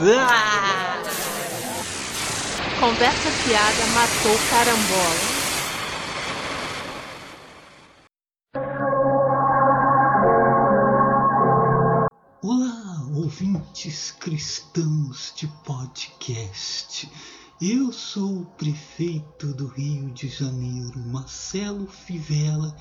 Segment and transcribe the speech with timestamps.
[0.00, 1.02] Ah!
[2.78, 5.42] Conversa fiada matou carambola.
[12.42, 17.10] Olá, ouvintes cristãos de podcast.
[17.62, 22.76] Eu sou o prefeito do Rio de Janeiro, Marcelo Fivela,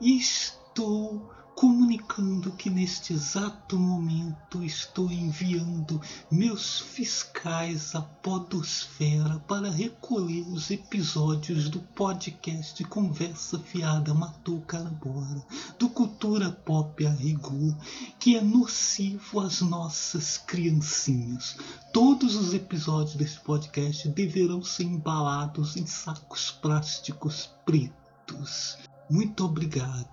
[0.00, 6.00] e estou comunicando que neste exato momento estou enviando
[6.30, 15.44] meus fiscais à Podosfera para recolher os episódios do podcast Conversa Fiada Matou Carabora,
[15.80, 17.76] do Cultura Pop a Rigor,
[18.20, 21.56] que é nocivo às nossas criancinhas.
[21.92, 28.78] Todos os episódios desse podcast deverão ser embalados em sacos plásticos pretos.
[29.10, 30.06] Muito obrigado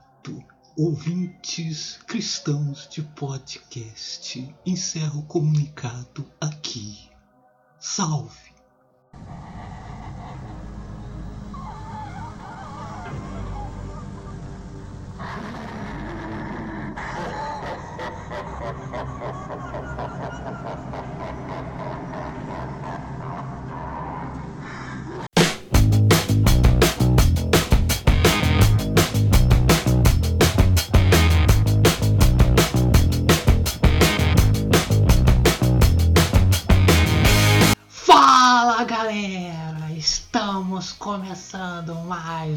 [0.78, 7.10] ouvintes cristãos de podcast, encerro o comunicado aqui.
[7.80, 8.54] Salve!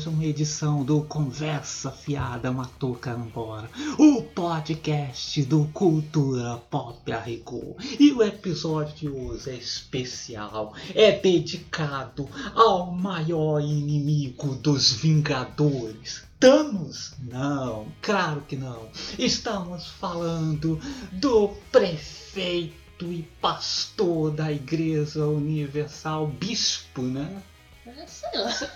[0.09, 7.77] Uma edição do Conversa Fiada Matou Carambora, o podcast do Cultura Pop a Rigor.
[8.01, 16.23] E o episódio de hoje é especial, é dedicado ao maior inimigo dos Vingadores.
[16.41, 17.15] Thanos?
[17.21, 18.89] Não, claro que não.
[19.19, 20.81] Estamos falando
[21.13, 27.43] do prefeito e pastor da Igreja Universal, bispo, né?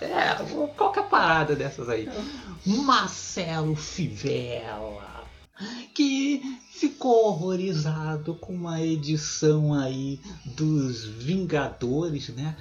[0.01, 2.09] É, qualquer parada dessas aí.
[2.65, 5.25] Marcelo Fivela,
[5.93, 12.55] que ficou horrorizado com uma edição aí dos Vingadores, né?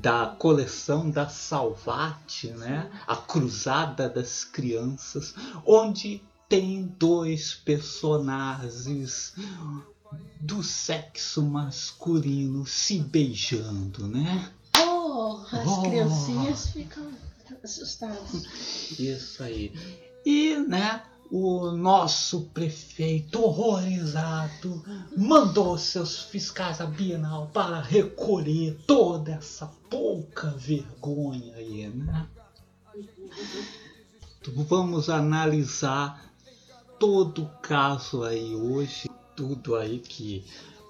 [0.00, 2.90] Da coleção da Salvate, né?
[3.06, 5.34] A Cruzada das Crianças,
[5.66, 9.34] onde tem dois personagens
[10.40, 14.52] do sexo masculino se beijando, né?
[15.06, 15.82] Oh, as Oh.
[15.82, 17.06] criancinhas ficam
[17.62, 18.98] assustadas.
[18.98, 19.70] Isso aí.
[20.24, 24.82] E, né, o nosso prefeito horrorizado
[25.14, 32.26] mandou seus fiscais à Bienal para recolher toda essa pouca vergonha aí, né?
[34.46, 36.32] Vamos analisar
[36.98, 40.46] todo o caso aí hoje, tudo aí que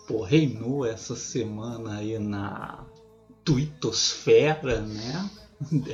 [0.07, 2.85] pô, reinou essa semana aí na
[3.45, 5.31] Twittosfera, né?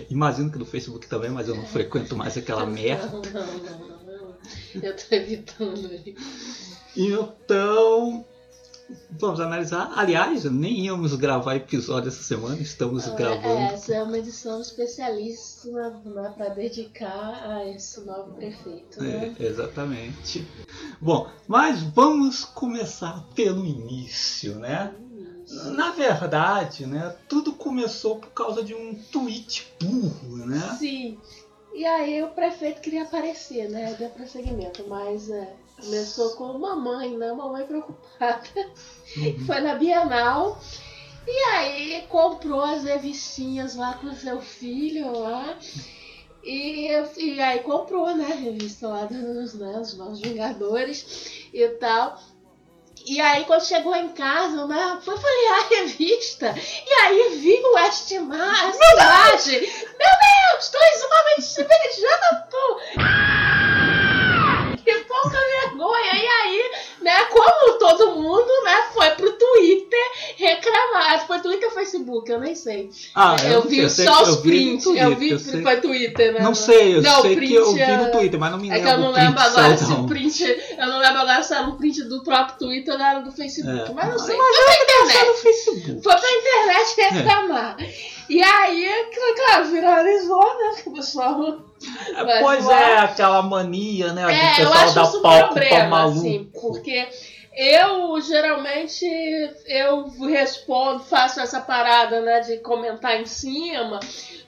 [0.08, 3.06] Imagino que no Facebook também, mas eu não frequento mais aquela merda.
[3.06, 4.34] Não, não, não, não.
[4.82, 5.90] Eu tô evitando.
[6.96, 8.24] Então,
[9.10, 9.92] vamos analisar.
[9.94, 13.60] Aliás, nem íamos gravar episódio essa semana, estamos É, gravando.
[13.74, 19.02] Essa é uma edição especialíssima né, para dedicar a esse novo prefeito.
[19.02, 19.36] Né?
[19.38, 20.46] É, exatamente.
[21.00, 24.94] Bom, mas vamos começar pelo início, né?
[25.00, 25.09] Na
[26.08, 30.76] verdade, né, tudo começou por causa de um tweet burro, né?
[30.78, 31.18] Sim.
[31.72, 33.94] E aí o prefeito queria aparecer, né?
[33.94, 37.32] Deu prosseguimento, mas é, começou com mamãe, né?
[37.32, 38.42] Mamãe preocupada.
[39.46, 40.60] Foi na Bienal.
[41.26, 45.56] E aí comprou as revistinhas lá com seu filho lá.
[46.42, 46.88] E,
[47.18, 48.32] e aí comprou, né?
[48.32, 52.20] A revista lá dos né, os Novos Vingadores e tal.
[53.10, 55.00] E aí quando chegou em casa, né?
[55.04, 56.54] Foi folhear a revista.
[56.86, 59.58] E aí vi o Westmar, a cidade.
[59.58, 60.14] Meu
[60.54, 62.76] Deus, dois homens se beijando!
[64.84, 66.12] Que pouca vergonha!
[66.14, 66.70] E aí,
[67.02, 70.00] né, como todo mundo, né, foi pro Twitter
[70.36, 71.26] reclamar.
[71.26, 72.30] Foi Twitter ou Facebook?
[72.30, 72.90] Eu nem sei.
[73.14, 74.86] Ah, eu, não vi sei, só os eu no prints.
[74.86, 76.40] Eu Twitter, vi eu sei- foi Twitter, né?
[76.40, 78.68] Não sei, eu Não, sei print que eu vi é- no Twitter, mas não me
[78.68, 78.88] É lembro.
[78.88, 80.44] que eu não lembro agora se o print.
[80.78, 83.90] Eu não lembro agora se era um print do próprio Twitter ou era do Facebook.
[83.90, 83.94] É.
[83.94, 84.36] Mas não sei.
[84.36, 86.02] Mas Foi pra internet.
[86.02, 87.76] Foi pra internet reclamar.
[88.28, 88.88] E aí,
[89.36, 90.76] claro, viralizou, né?
[90.86, 91.02] O
[91.80, 92.26] pessoal.
[92.26, 94.22] Vai Pois é, aquela mania, né?
[94.22, 96.18] É, do eu acho dar isso palco problema, maluco.
[96.18, 97.08] assim, porque
[97.56, 99.04] eu geralmente
[99.66, 104.00] eu respondo, faço essa parada, né, de comentar em cima,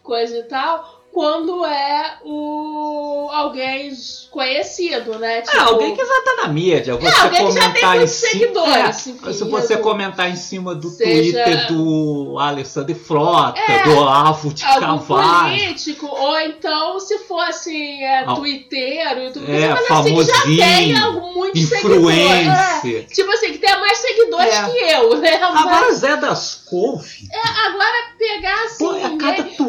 [0.03, 3.93] coisa e tal, quando é o alguém
[4.31, 5.43] conhecido, né?
[5.55, 6.97] É, alguém que já tá na mídia.
[6.97, 8.31] Você alguém que já tem comentar muitos cima.
[8.33, 8.77] seguidores,
[9.07, 13.85] É, enfim, se você eu- comentar em cima do Seja- Twitter do Alessandro Frota, É,
[13.85, 15.51] do Avo de algum Carvalho.
[15.59, 20.95] político, ou então se fosse é, Ah, twitteiro, youtuber, É, mas assim, que já tem
[20.97, 22.85] famosinho, muitos seguidores.
[22.85, 24.65] É, tipo assim, que tem mais seguidores É.
[24.71, 25.39] que eu, né?
[25.41, 27.29] Mas Agora Zé das Couve.
[27.67, 28.85] agora pegar assim.
[28.85, 29.09] Pô, é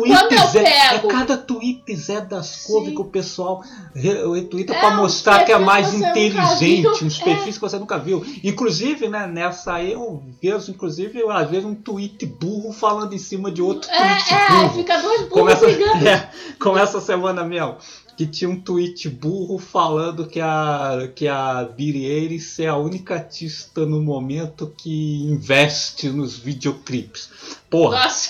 [0.04, 2.96] tweet quando eu Zé, pego- é cada tweet Zé das Couve Sim.
[2.96, 3.64] que o pessoal
[3.96, 7.24] re- retweeta É, pra uns mostrar que é mais inteligente, uns É.
[7.24, 8.24] perfis que você nunca viu.
[8.44, 13.52] Inclusive, né, nessa aí eu vejo, inclusive, às vezes um tweet burro falando em cima
[13.52, 14.70] de outro tweet É, é, burro.
[14.76, 16.08] fica dois burros Começa, brigando.
[16.08, 16.30] é,
[16.60, 17.76] como essa semana mesmo,
[18.16, 23.16] que tinha um tweet burro falando que a, que a Billie Eilish é a única
[23.16, 27.30] artista no momento que investe nos videoclipes.
[27.70, 28.30] Porra, Nossa,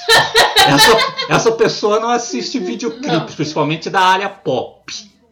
[0.67, 0.97] essa,
[1.29, 3.25] essa pessoa não assiste videoclipes, Não.
[3.25, 4.91] principalmente da área pop.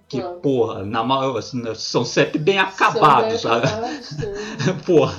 [0.09, 0.33] Que, Não.
[0.41, 1.41] porra, na, ma-
[1.73, 3.43] são sempre bem acabados.
[3.43, 4.09] Bem acabados.
[4.85, 5.15] Porra,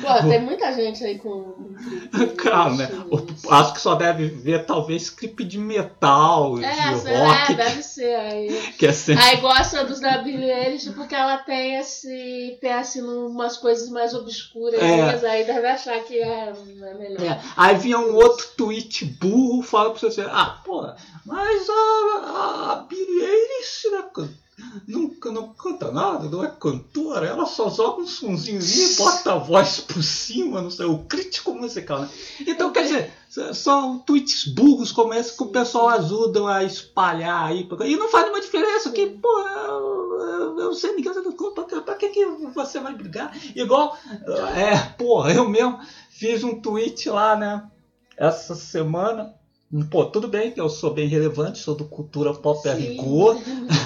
[0.00, 1.74] Pô, tem muita gente aí com.
[2.36, 2.88] cara, né?
[3.10, 7.82] o- Acho que só deve ver talvez clipe de metal, É, de rock, é, deve
[7.82, 8.72] ser aí.
[8.78, 9.24] que é sempre.
[9.24, 14.14] Aí gosta dos da Billie Eilish porque ela tem esse pé assim, numas coisas mais
[14.14, 14.96] obscuras, É.
[15.02, 17.22] mas aí deve achar que é, é melhor.
[17.22, 20.86] É, aí vinha um outro tweet burro falando pra você assim, ah, pô,
[21.24, 24.04] mas a, a Billie Eilish né,
[25.20, 29.38] can- não, canta nada, não é cantora, ela só joga um sonzinho ali, bota a
[29.38, 32.08] voz por cima, não sei, o crítico musical, né?
[32.40, 33.12] Então, quer dizer,
[33.54, 38.28] são tweets burros como esse que o pessoal ajuda a espalhar aí, e não faz
[38.28, 41.12] uma diferença, que, pô, eu, eu, sei ninguém,
[41.54, 43.32] pra, que- pra que, que você vai brigar?
[43.54, 43.96] Igual,
[44.56, 45.78] é, porra, eu mesmo
[46.10, 47.68] fiz um tweet lá, né?
[48.16, 49.34] Essa semana.
[49.90, 52.80] Pô, tudo bem que eu sou bem relevante, sou do Cultura Pop a Sim.
[52.80, 53.36] rigor.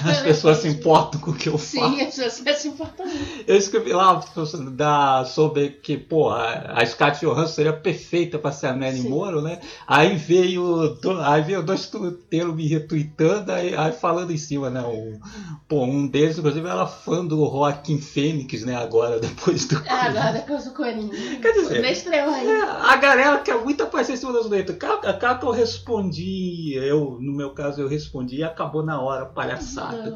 [0.09, 1.71] As pessoas se importam com o que eu faço.
[1.71, 3.43] Sim, as pessoas se importam muito.
[3.45, 4.23] Eu escrevi lá
[4.71, 9.09] da, sobre que, pô, a, a Scarlett Johansson seria perfeita para ser a Nelly Sim.
[9.09, 9.59] Moro, né?
[9.85, 14.81] Aí veio, do- aí veio dois tuteiros me retweetando, aí, aí falando em cima, né?
[14.83, 15.19] Um,
[15.67, 18.73] pô, um deles, inclusive, era fã do Joaquim Fênix, né?
[18.77, 19.75] Agora, depois do.
[19.85, 21.39] É, agora depois do Corinthians.
[21.41, 22.47] Quer dizer, Nem estreou aí.
[22.47, 24.77] É, a galera quer muito aparecer em cima das letras.
[24.77, 30.15] Cara que eu respondi, eu, no meu caso, eu respondi e acabou na hora, palhaçada.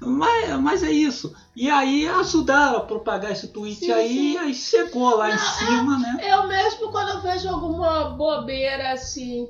[0.00, 1.34] Mas, mas é isso.
[1.54, 4.38] E aí ajudaram a propagar esse tweet Sim, aí, sim.
[4.38, 6.20] aí chegou lá em cima, né?
[6.28, 9.48] Eu mesmo, quando eu vejo alguma bobeira assim,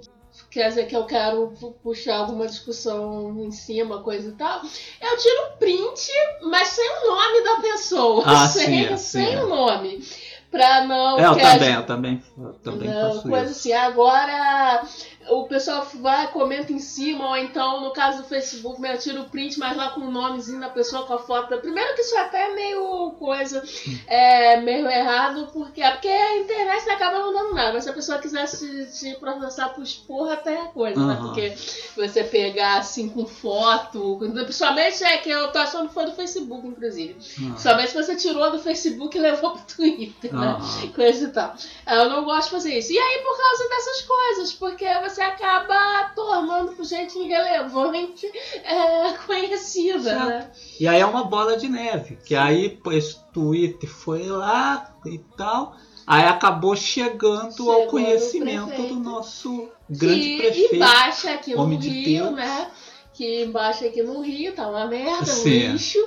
[0.51, 4.61] quer dizer que eu quero pu- puxar alguma discussão em cima, coisa e tal,
[5.01, 6.11] eu tiro um print,
[6.43, 8.23] mas sem o nome da pessoa.
[8.27, 10.05] Ah, sem sim, sem o nome.
[10.51, 11.19] Pra não.
[11.19, 13.53] É, eu também, eu também, eu também não, faço coisa isso.
[13.61, 13.73] assim.
[13.73, 14.87] Agora
[15.29, 19.23] o pessoal vai, comenta em cima, ou então, no caso do Facebook, né, eu tiro
[19.23, 21.51] o print, mas lá com o nomezinho da pessoa, com a foto.
[21.51, 23.63] da- Primeiro que isso até é meio coisa,
[24.07, 27.73] é meio errado, porque, é porque a internet acaba não dando nada.
[27.73, 31.15] Mas se a pessoa quiser te, te processar por expor, até é coisa, né?
[31.15, 31.27] Aham.
[31.29, 31.51] Porque
[31.97, 36.67] você pegar assim com foto, principalmente é que eu tô achando que foi do Facebook,
[36.67, 37.17] inclusive.
[37.53, 40.57] Ah, Somente se você tirou do Facebook e levou pro Twitter, né?
[40.59, 41.55] ah, coisa e tal.
[41.87, 42.93] Eu não gosto de fazer isso.
[42.93, 48.27] E aí, por causa dessas coisas, porque você acaba tornando por gente irrelevante
[48.65, 50.51] é, conhecida, né?
[50.79, 55.77] E aí é uma bola de neve, que aí esse Twitter foi lá e tal,
[56.07, 60.75] aí acabou chegando Chegou ao conhecimento do nosso grande que prefeito.
[60.77, 62.33] embaixo aqui no Rio, Deus.
[62.37, 62.71] né?
[63.13, 65.73] Que embaixo aqui no Rio tá uma merda, um Sim.
[65.73, 65.99] lixo.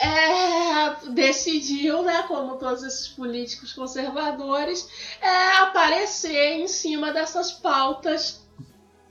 [0.00, 4.88] É, decidiu, né, como todos esses políticos conservadores,
[5.20, 8.40] é, aparecer em cima dessas pautas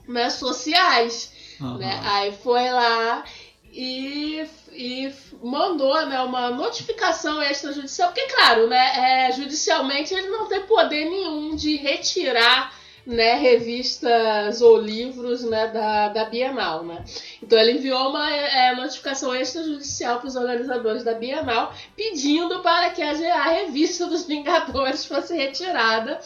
[0.08, 1.32] né, sociais.
[1.60, 1.78] Aham.
[1.78, 2.00] né?
[2.04, 3.24] Aí foi lá
[3.72, 10.62] e, e mandou né, uma notificação extrajudicial, porque, claro, né, é, judicialmente ele não tem
[10.62, 16.84] poder nenhum de retirar né, revistas ou livros né, da, da Bienal.
[16.84, 17.04] Né?
[17.42, 23.02] Então ele enviou uma é, notificação extrajudicial para os organizadores da Bienal pedindo para que
[23.02, 26.20] a, a revista dos Vingadores fosse retirada,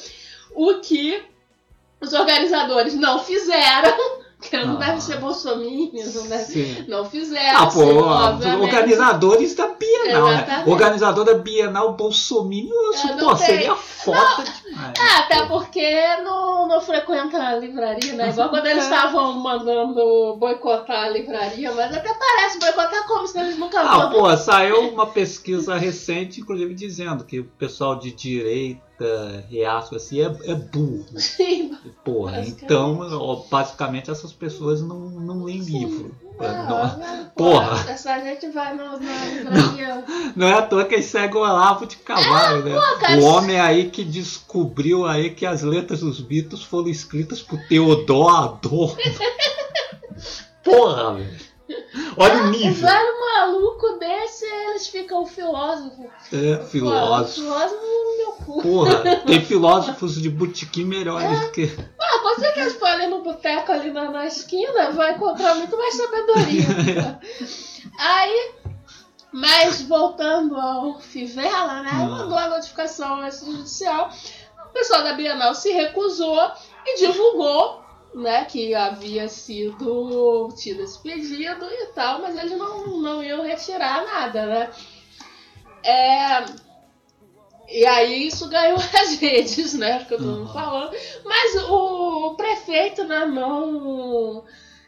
[0.52, 1.22] o que
[2.00, 3.96] os organizadores não fizeram,
[4.52, 4.86] não Ah.
[4.86, 6.84] deve ser bolsominion, não deve Sim.
[6.88, 7.58] não fizeram.
[7.62, 7.80] Ah, pô,
[8.62, 10.64] organizadores da Bienal, né?
[10.66, 14.92] Organizador da Bienal Bolsominion, não pô, seria foda demais.
[14.98, 18.30] É, até porque não, não frequenta a livraria, né?
[18.30, 23.58] Igual quando eles estavam mandando boicotar a livraria, mas até parece boicotar como se eles
[23.58, 24.10] nunca Ah, vão.
[24.20, 28.82] pô, saiu uma pesquisa recente, inclusive, dizendo que o pessoal de direita,
[29.50, 31.04] reaço assim, é, é burro.
[31.18, 32.64] Sim, Porra, Basicamente.
[32.64, 35.78] então, basicamente essas pessoas não, não leem Sim.
[35.78, 36.14] livro.
[36.38, 37.90] Não, Não, não, porra.
[37.90, 40.04] Essa gente vai no, livraria.
[40.34, 42.74] não é à toa que eles seguem o Olavo de Carvalho, né?
[42.74, 47.40] pô, cara, o homem aí que descobriu aí que as letras dos Beatles foram escritas
[47.40, 48.96] por Teodoro Adorno.
[50.64, 51.53] Porra, velho.
[52.16, 52.86] Olha o Um nível.
[52.88, 56.10] velho maluco desse, eles ficam filósofo.
[56.32, 57.40] É, filósofo.
[57.40, 58.62] Filósofo no meu cu.
[58.62, 61.74] Porra, tem filósofos de botequim melhores do que.
[62.00, 65.94] Ah, você que for ali no boteco ali na, na esquina, vai encontrar muito mais
[65.94, 67.18] sabedoria.
[67.98, 68.52] Aí,
[69.32, 71.90] mas voltando ao Fivela, né?
[71.92, 72.04] Ah.
[72.04, 74.10] Mandou a notificação ao judicial.
[74.66, 76.50] O pessoal da Bienal se recusou
[76.86, 77.83] e divulgou,
[78.14, 84.04] né, que havia sido tido esse pedido e tal, mas eles não, não iam retirar
[84.04, 84.70] nada, né?
[85.82, 86.44] É,
[87.68, 90.04] e aí isso ganhou as redes, né?
[90.04, 90.46] Que eu tô Uhum.
[90.52, 90.92] falando.
[91.24, 94.44] Mas o prefeito né, não,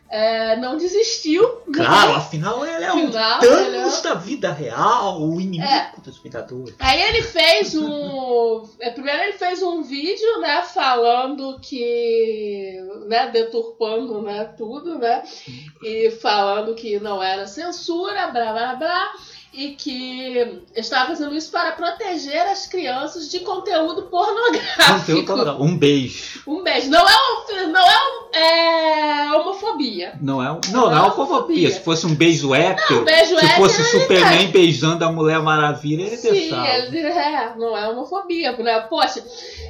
[0.08, 1.42] é, não desistiu.
[1.66, 1.74] né?
[1.84, 5.92] Claro, afinal ele é um Afinal, ele é- Thanos da vida real, o inimigo É.
[6.02, 6.74] dos Vingadores.
[6.78, 8.68] Aí ele fez um.
[8.80, 12.78] é, Primeiro ele fez um vídeo, né, falando que.
[13.06, 15.22] né, deturpando né, tudo, né?
[15.82, 19.12] E falando que não era censura, blá blá blá.
[19.56, 24.98] E que estava fazendo isso para proteger as crianças de conteúdo pornográfico.
[25.22, 25.62] Conteúdo legal.
[25.62, 26.42] Um beijo.
[26.46, 26.90] Um beijo.
[26.90, 30.12] Não é, um, não é, um, é homofobia.
[30.20, 31.26] Não é, um- Não não, não é é homofobia.
[31.36, 31.70] homofobia.
[31.70, 36.02] Se fosse um beijo hétero, Um beijo se fosse ele Superman beijando a Mulher Maravilha,
[36.02, 36.68] ele Sim, deixava.
[36.68, 38.80] ele, é, não é homofobia, né?
[38.80, 39.24] Poxa,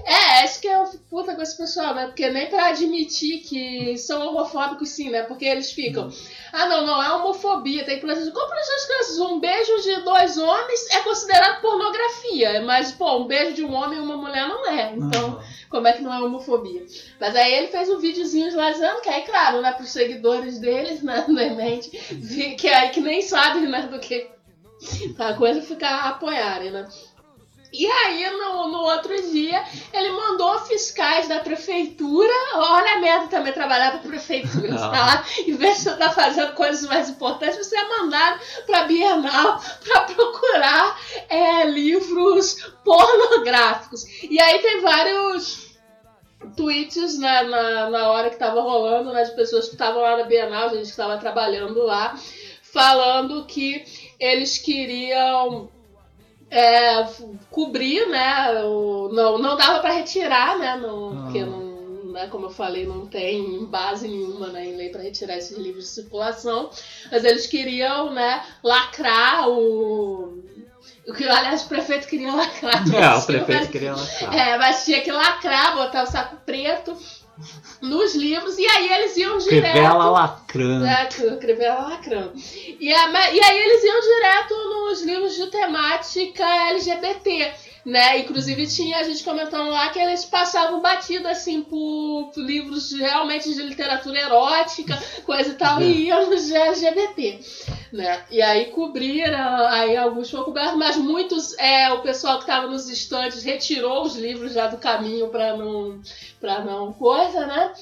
[0.05, 2.07] é, acho que eu fico puta com esse pessoal, né?
[2.07, 5.23] Porque nem pra admitir que são homofóbicos, sim, né?
[5.23, 6.11] Porque eles ficam,
[6.53, 8.33] ah, não, não é homofobia, tem que proteger.
[8.33, 9.19] Como proteger as crianças?
[9.21, 13.99] Um beijo de dois homens é considerado pornografia, mas, pô, um beijo de um homem
[13.99, 14.93] e uma mulher não é.
[14.95, 15.41] Então, Uhum.
[15.71, 16.85] como é que não é homofobia?
[17.21, 21.25] Mas aí ele fez um videozinho dizendo que aí, claro, né, pros seguidores deles, né,
[21.29, 24.29] na mente, vi- que aí que nem sabem, né, do que
[25.19, 26.87] a coisa ficar apoiarem, né?
[27.79, 32.33] E aí, no, no outro dia, ele mandou fiscais da prefeitura.
[32.55, 34.75] Olha a merda também trabalhar pra prefeitura.
[34.75, 34.89] Ah.
[34.89, 38.85] Tá lá, em vez de você estar fazendo coisas mais importantes, você é mandado pra
[38.85, 44.05] Bienal pra procurar é, livros pornográficos.
[44.23, 45.67] E aí tem vários
[46.57, 50.25] tweets né, na, na hora que tava rolando, né, de pessoas que estavam lá na
[50.25, 52.19] Bienal, gente que estava trabalhando lá,
[52.63, 53.85] falando que
[54.19, 55.71] eles queriam
[56.51, 57.05] é,
[57.51, 58.63] cobrir, né?
[58.65, 60.77] O, não, não dava para retirar, né?
[60.77, 61.23] Não, Ah.
[61.25, 65.37] Porque não, né, como eu falei, não tem base nenhuma né, em lei para retirar
[65.37, 66.71] esses livros de circulação.
[67.11, 70.43] Mas eles queriam, né, lacrar o.
[71.09, 72.83] O que, aliás, o prefeito queria lacrar.
[72.93, 74.35] É, o mas- prefeito queria lançar.
[74.35, 76.97] É, mas tinha que lacrar, botar o saco preto
[77.83, 79.75] nos livros, e aí eles iam direto.
[80.11, 80.87] Lacrando.
[80.87, 82.33] É, que Crivella lacrando.
[82.81, 87.53] E, a- ma- e aí eles iam direto nos livros de temática LGBT,
[87.87, 88.19] né?
[88.19, 93.55] Inclusive tinha a gente comentando lá que eles passavam batido assim por livros de- realmente
[93.55, 97.39] de literatura erótica, coisa e tal, e iam de LGBT,
[97.93, 98.25] né?
[98.31, 102.91] E aí cobriram, aí alguns foram cobertos, mas muitos, é, o pessoal que estava nos
[102.91, 106.01] estantes retirou os livros já do caminho para não,
[106.41, 107.73] para não coisa, né?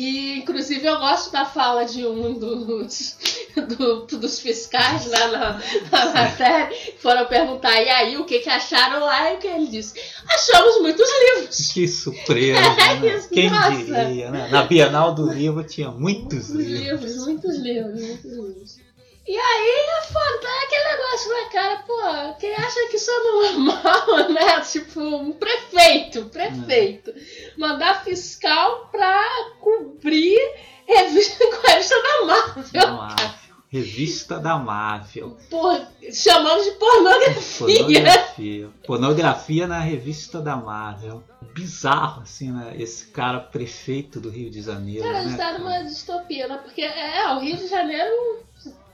[0.00, 3.16] E, inclusive, eu gosto da fala de um dos,
[3.76, 6.70] do- dos fiscais lá na, na matéria.
[7.00, 9.32] Foram perguntar, e aí, o que, que acharam lá?
[9.32, 9.94] E o que ele disse?
[10.28, 11.72] Achamos muitos livros.
[11.72, 13.28] Que surpresa, É né?
[13.32, 13.70] Quem nossa.
[13.72, 14.48] diria, né?
[14.52, 16.80] Na Bienal do Livro tinha muitos Muitos livros.
[17.02, 18.87] livros, muitos livros, muitos livros.
[19.28, 21.76] E aí é foda, é aquele negócio, né, cara?
[21.86, 24.60] Pô, quem acha que isso é normal, né?
[24.62, 27.12] Tipo, um prefeito, prefeito.
[27.58, 29.22] Mandar fiscal pra
[29.60, 30.38] cobrir
[30.86, 32.64] revista com a revista da Marvel.
[32.72, 33.38] Da Marvel.
[33.70, 35.36] Revista da Marvel.
[35.50, 37.66] Por, chamando de pornografia.
[37.76, 38.70] Pornografia.
[38.86, 41.22] Pornografia na revista da Marvel.
[41.52, 42.74] Bizarro, assim, né?
[42.78, 45.04] Esse cara prefeito do Rio de Janeiro.
[45.04, 46.58] Cara, a né, gente tá numa distopia, né?
[46.64, 48.47] Porque é, o Rio de Janeiro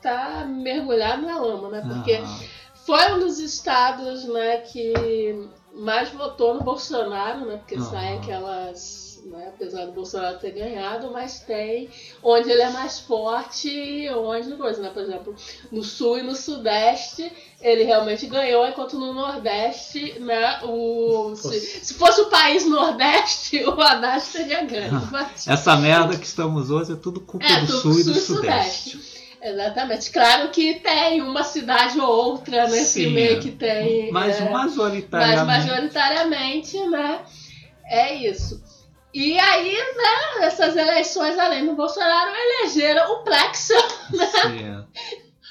[0.05, 1.81] tá mergulhado na lama, né?
[1.87, 2.39] Porque Aham.
[2.85, 4.93] foi um dos estados, né, que
[5.73, 7.57] mais votou no Bolsonaro, né?
[7.57, 7.89] Porque Aham.
[7.89, 9.03] saem aquelas.
[9.25, 11.89] Né, apesar do Bolsonaro ter ganhado, mas tem
[12.21, 14.91] onde ele é mais forte e onde coisa, né?
[14.93, 15.35] Por exemplo,
[15.71, 21.93] no sul e no sudeste ele realmente ganhou, enquanto no nordeste, né, o, se, se
[21.95, 25.09] fosse o país nordeste, o Haddad teria ganho.
[25.11, 28.13] Mas- Essa merda que estamos hoje é tudo culpa É, do tudo sul e do
[28.13, 29.14] sul e sudeste.
[29.45, 30.09] Exatamente.
[30.09, 33.39] Claro que tem uma cidade ou outra nesse Sim, meio é.
[33.39, 34.11] que tem.
[34.11, 35.45] Mas é, mas majoritariamente.
[35.45, 37.19] majoritariamente, né?
[37.85, 38.63] É isso.
[39.13, 43.79] E aí, né, essas eleições, além do Bolsonaro, elegeram o Plexel,
[44.11, 44.83] Sim.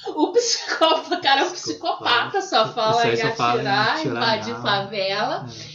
[0.09, 5.47] o psicopata, cara, é um psicopata, só fala em fala em atirar, atirar invadir favela.
[5.49, 5.74] É.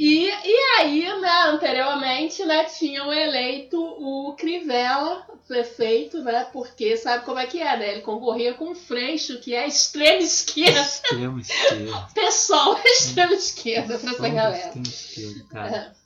[0.00, 7.40] E, e aí, né, anteriormente, né, tinham eleito o Crivella, prefeito, né, porque sabe como
[7.40, 12.06] é que é, né, ele concorria com o Freixo, que é extrema esquerda, Extremo esquerdo.
[12.14, 14.66] pessoal é extrema esquerda pra essa galera.
[14.68, 15.96] extremo esquerdo, cara.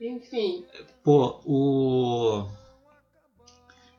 [0.00, 0.66] Enfim,
[1.04, 2.48] Pô, o.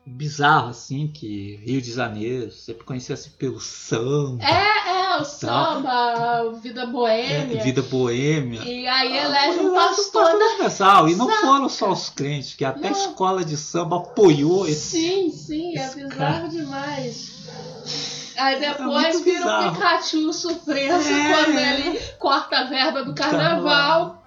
[0.04, 6.48] Bizarro, assim, que Rio de Janeiro sempre conhecia-se pelo samba, é, é, o samba, a
[6.60, 8.62] vida boêmia, é, vida boêmia.
[8.64, 10.34] e aí elege um pastor da...
[10.46, 11.08] universal.
[11.08, 11.40] E não Saca.
[11.46, 12.98] foram só os crentes, que até a Não.
[12.98, 14.98] escola de samba apoiou esse.
[14.98, 16.48] Sim, sim, é esse bizarro cara.
[16.48, 17.32] demais.
[18.36, 19.74] Aí depois muito vira o bizarro.
[19.76, 21.32] Pikachu surpreso É.
[21.32, 24.21] quando ele corta a verba do carnaval.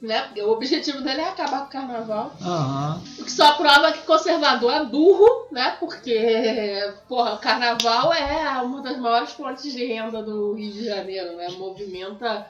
[0.00, 0.22] Né?
[0.22, 2.32] Porque o objetivo dele é acabar com o carnaval.
[2.40, 3.02] Aham.
[3.18, 5.76] O que só prova que conservador é burro, né?
[5.80, 11.36] Porque, porra, o carnaval é uma das maiores fontes de renda do Rio de Janeiro,
[11.36, 11.48] né?
[11.50, 12.46] Movimenta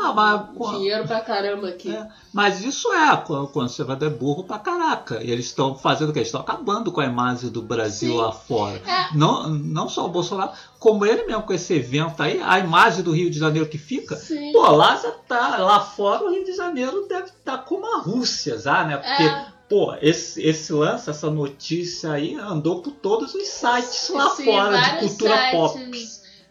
[0.00, 0.70] Ah, mas.
[0.76, 1.90] dinheiro pra caramba aqui.
[1.90, 5.22] É, mas isso é, o conservador é burro pra caraca.
[5.22, 6.20] E eles estão fazendo o quê?
[6.20, 8.18] Eles estão acabando com a imagem do Brasil Sim.
[8.18, 8.80] lá fora.
[8.86, 9.16] É.
[9.16, 13.12] Não, não só o Bolsonaro, como ele mesmo com esse evento aí, a imagem do
[13.12, 14.14] Rio de Janeiro que fica.
[14.14, 14.52] Sim.
[14.52, 18.56] Pô, lá já tá, lá fora o Rio de Janeiro deve estar como a Rússia
[18.56, 18.96] já, né?
[18.98, 19.46] Porque, É.
[19.68, 24.78] pô, esse, esse lance, essa notícia aí andou por todos os sites lá Sim, fora
[24.78, 25.78] de cultura pop.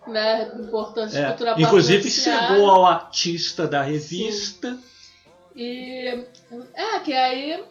[0.07, 4.77] Né, importantes de É, cultura inclusive chegou ao artista da revista.
[5.55, 6.23] E
[6.73, 7.63] é, que aí.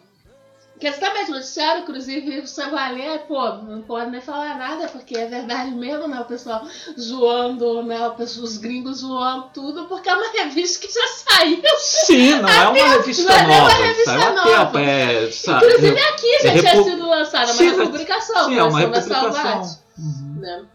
[0.79, 5.25] Que exatamente, noticiário, inclusive, você vai ler, pô, não pode nem falar nada, porque é
[5.25, 6.19] verdade mesmo, né?
[6.21, 6.67] O pessoal
[6.99, 8.07] zoando, né?
[8.07, 11.59] o pessoal- Os gringos zoando tudo, porque é uma revista que já saiu.
[11.79, 13.73] Sim, não é uma revista não é uma nova.
[13.73, 14.81] revista nova.
[14.81, 18.87] É, sabe, Inclusive aqui já é tinha sido lançada, Sim, uma republicação, sim, é uma
[18.87, 19.63] versão da republicação.
[19.63, 20.35] Salvat, Uhum.
[20.39, 20.65] né?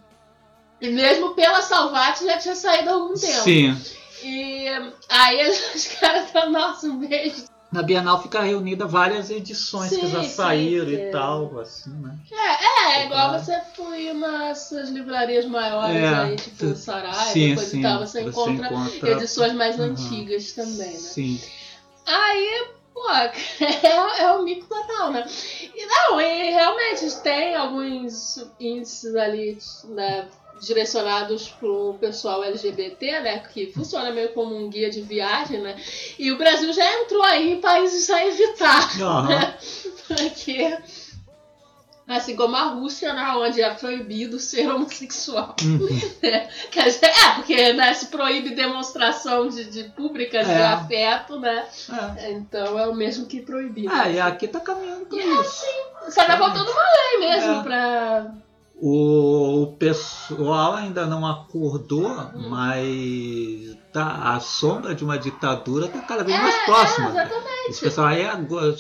[0.83, 3.43] E mesmo pela Salvat já tinha saído há algum tempo.
[3.45, 3.81] Sim.
[4.25, 4.67] E
[5.09, 7.45] aí os caras estão, nossa, um beijo.
[7.71, 10.93] Na Bienal fica reunida várias edições que Sim, já sim, saíram é.
[10.93, 12.19] e tal, assim, né?
[12.31, 13.45] É, é igual Claro.
[13.45, 17.79] você foi nessas livrarias maiores É, aí, tipo tu- Saraiva, sim, coisa sim.
[17.79, 18.69] e tal, você, encontra,
[19.13, 19.85] edições mais Uhum.
[19.87, 20.99] antigas também, né?
[20.99, 21.41] Sim.
[22.05, 25.25] Aí, pô, é, é o mico total, né?
[25.75, 30.29] E não, e realmente tem alguns índices ali, né,
[30.63, 35.77] direcionados pro pessoal LGBT, né, que funciona meio como um guia de viagem, né?
[36.19, 39.29] E o Brasil já entrou aí em países a evitar, Aham.
[39.29, 39.57] né?
[40.09, 40.79] Porque
[42.07, 45.57] assim como a Rússia, né, onde é proibido ser homossexual.
[45.63, 45.89] Uhum.
[46.71, 50.63] Quer dizer, é, porque né, se proíbe demonstração de, de públicas de É.
[50.63, 51.65] afeto, né?
[52.19, 52.33] É.
[52.33, 53.89] Então é o mesmo que proibir.
[53.91, 54.15] Ah, né?
[54.15, 55.65] e aqui tá caminhando pra É, isso.
[56.11, 57.63] Só tá faltando uma lei mesmo É.
[57.63, 58.35] pra.
[58.85, 62.49] O, pessoal ainda não acordou, Hum.
[62.49, 67.11] mas tá, a sombra de uma ditadura tá cada vez mais É, próxima.
[67.11, 67.53] exatamente.
[67.69, 68.75] Esse pessoal aí é agora,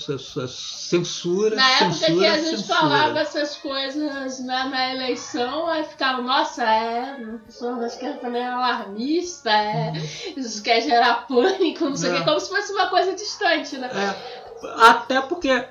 [0.48, 2.78] censura, Na época censura, que a gente censura.
[2.80, 8.42] falava essas coisas né, na eleição, aí ficava, nossa, é, o pessoal da esquerda também
[8.42, 9.92] é alarmista, é,
[10.36, 12.18] isso quer gerar pânico, não sei o É.
[12.18, 13.88] que, como se fosse uma coisa distante, né?
[13.94, 15.64] É, até porque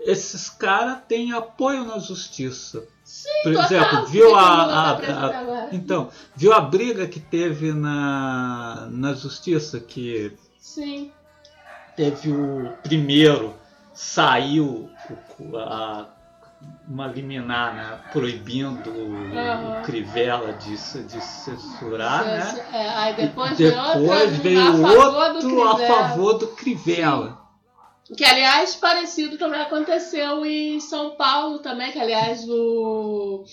[0.00, 2.82] esses caras têm apoio na justiça.
[3.08, 3.64] Sim, Por total.
[3.64, 5.26] exemplo, viu o a- Lula tá a-
[5.64, 5.68] a-?
[5.72, 11.10] Então, viu a briga que teve na, na justiça, que Sim.
[11.96, 13.54] teve o primeiro,
[13.94, 14.90] saiu
[15.40, 16.06] o- a-
[16.86, 19.82] uma liminar né, proibindo o Aham.
[19.84, 20.72] Crivella de,
[21.04, 22.66] de censurar, né?
[22.74, 27.37] É, aí depois, veio outra Depois veio a outro a favor do Crivella.
[28.16, 33.44] Que, aliás, parecido também aconteceu em São Paulo também, que, aliás, o,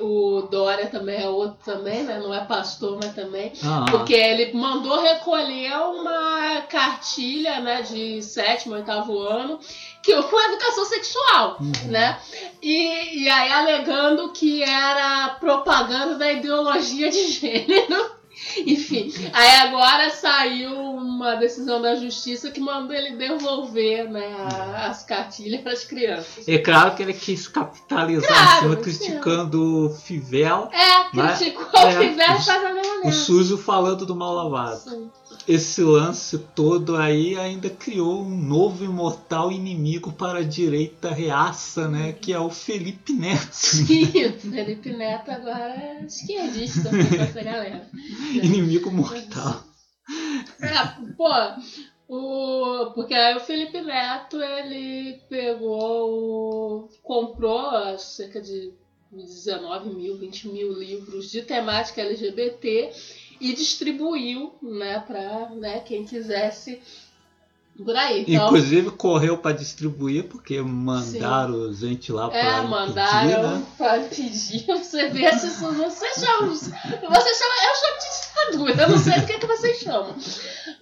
[0.00, 2.18] o Dória também é outro também, né?
[2.18, 3.52] Não é pastor, mas também.
[3.64, 9.58] Ah, Porque ele mandou recolher uma cartilha, né, de sétimo, oitavo ano,
[10.02, 11.90] que com educação sexual, Uhum.
[11.90, 12.18] né?
[12.62, 18.17] E, e aí alegando que era propaganda da ideologia de gênero.
[18.66, 24.34] Enfim, aí agora saiu uma decisão da justiça que mandou ele devolver né,
[24.76, 26.46] as cartilhas para as crianças.
[26.48, 31.88] É claro que ele quis capitalizar Claro, cima, criticando o Fivela, É, Mas- criticou é,
[31.88, 34.78] o Fivela o- faz a mesma o sujo falando do mal lavado.
[34.80, 35.10] Sim.
[35.48, 42.12] Esse lance todo aí ainda criou um novo imortal inimigo para a direita reaça, né?
[42.12, 43.48] Que é o Felipe Neto.
[43.56, 47.88] Sim, o Felipe Neto agora é esquerdista essa galera.
[48.42, 49.64] inimigo mortal.
[50.60, 51.30] É, pô,
[52.06, 58.74] O, porque aí o Felipe Neto, ele pegou, comprou cerca de
[59.10, 62.92] 19 mil, 20 mil livros de temática LGBT
[63.40, 66.80] e distribuiu, né, pra né, quem quisesse
[67.84, 68.24] por aí.
[68.26, 73.66] Então, Inclusive correu para distribuir porque mandaram gente lá para é, mandaram né?
[73.76, 78.88] pra pedir, você vê se isso não você chama, você chama, eu chamo de eu
[78.88, 80.14] não sei o que, que vocês chamam.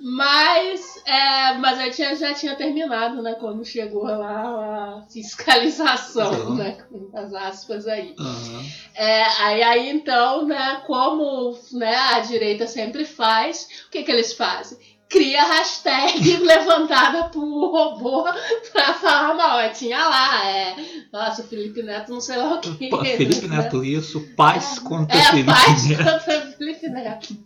[0.01, 6.55] Mas, é, mas aí tinha, já tinha terminado, né, quando chegou lá a fiscalização, Uhum.
[6.57, 8.15] né, com as aspas aí.
[8.19, 8.65] Aham.
[8.95, 14.33] É, aí, aí então, né, como né, a direita sempre faz, o que, que eles
[14.33, 14.79] fazem?
[15.09, 18.25] Cria hashtag levantada por robô
[18.73, 19.61] pra falar mal.
[19.61, 20.77] É, tinha lá, é.
[21.13, 22.91] Nossa, o Felipe Neto não sei lá o que.
[22.91, 23.57] Felipe né?
[23.57, 26.05] Neto isso, paz contra É, Felipe paz Neto.
[26.05, 27.37] contra Felipe Neto.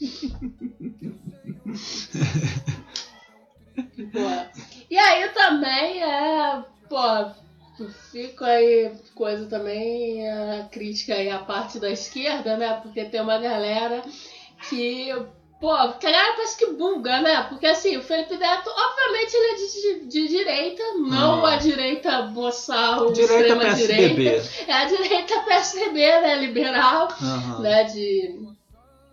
[4.90, 6.62] E aí também é.
[6.88, 7.30] Pô,
[8.10, 12.78] fico aí coisa também, a crítica aí à parte da esquerda, né?
[12.82, 14.02] Porque tem uma galera
[14.68, 15.08] que.
[15.62, 17.46] Pô, que a galera parece que buga, né?
[17.48, 21.52] Porque assim, o Felipe Neto, obviamente, ele é de, de- de direita, não Ah.
[21.52, 24.08] a direita boçal, Direita extrema PSDB.
[24.14, 24.48] direita.
[24.66, 26.34] É a direita PSDB, né?
[26.40, 27.60] Liberal Aham.
[27.60, 28.38] né, de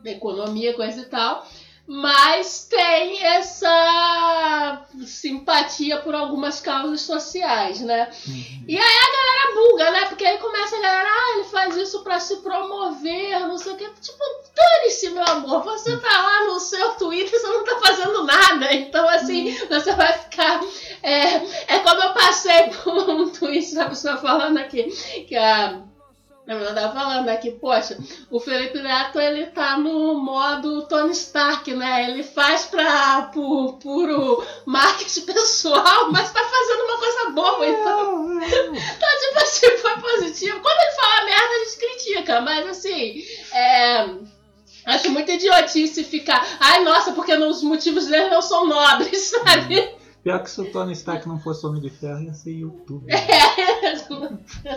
[0.05, 1.45] economia, coisa e tal,
[1.91, 8.11] mas tem essa simpatia por algumas causas sociais, né?
[8.27, 8.63] Uhum.
[8.67, 10.05] E aí a galera buga, né?
[10.05, 13.75] Porque aí começa a galera, ah, ele faz isso pra se promover, não sei o
[13.75, 13.89] que.
[14.01, 14.23] Tipo,
[14.55, 18.71] dane-se, meu amor, você tá lá no seu Twitter, você não tá fazendo nada.
[18.71, 20.61] Então, assim, você vai ficar.
[21.01, 21.37] É,
[21.73, 24.83] é como eu passei por um tweet da pessoa falando aqui,
[25.27, 25.88] que a.
[26.49, 27.95] A menina tava falando aqui, poxa,
[28.31, 32.09] o Felipe Neto ele tá no modo Tony Stark, né?
[32.09, 38.41] Ele faz pra por puro marketing pessoal, mas tá fazendo uma coisa boa, então.
[38.41, 40.59] Então, tipo assim, foi positivo.
[40.59, 44.09] Quando ele fala merda, a gente critica, mas assim, é.
[44.87, 46.43] Acho muito idiotice ficar.
[46.59, 49.98] Ai, nossa, porque os motivos dele não são nobres, sabe?
[50.23, 53.05] Pior que se o Tony Stark não fosse Homem de Ferro, ia ser YouTube.
[54.65, 54.75] É.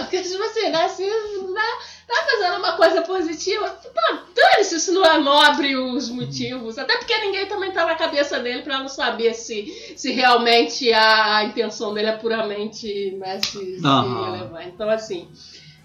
[0.00, 0.88] Porque, tipo assim, né?
[0.88, 1.62] Se né,
[2.06, 6.78] tá fazendo uma coisa positiva, pô, dane-se se não é nobre os motivos.
[6.78, 11.36] Até porque ninguém também tá na cabeça dele pra não saber se, se realmente a,
[11.36, 14.66] a intenção dele é puramente né, se, se elevar.
[14.66, 15.28] Então, assim.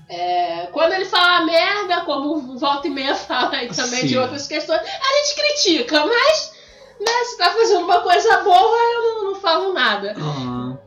[0.08, 4.18] é, quando ele fala merda, como o Volta e Meia fala aí também de Sim.
[4.18, 6.59] outras questões, a gente critica, mas
[7.00, 10.14] né, se tá fazendo uma coisa boa, eu não, não falo nada.
[10.18, 10.78] Aham.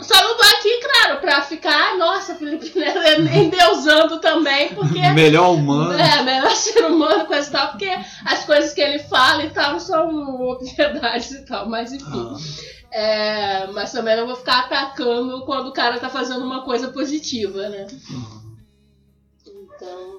[0.00, 2.98] Só não tô aqui, claro, pra ficar, "Ai, nossa, Felipe Neto
[3.36, 5.92] endeusando também, porque Melhor humano.
[5.92, 7.90] é melhor ser humano, coisa e tal, porque
[8.24, 12.06] as coisas que ele fala e tal são obviedades e tal, mas enfim.
[12.34, 12.36] Ah,
[12.92, 17.68] É, mas também não vou ficar atacando quando o cara tá fazendo uma coisa positiva,
[17.68, 17.86] né?
[18.10, 18.40] aham.
[19.46, 20.09] Então.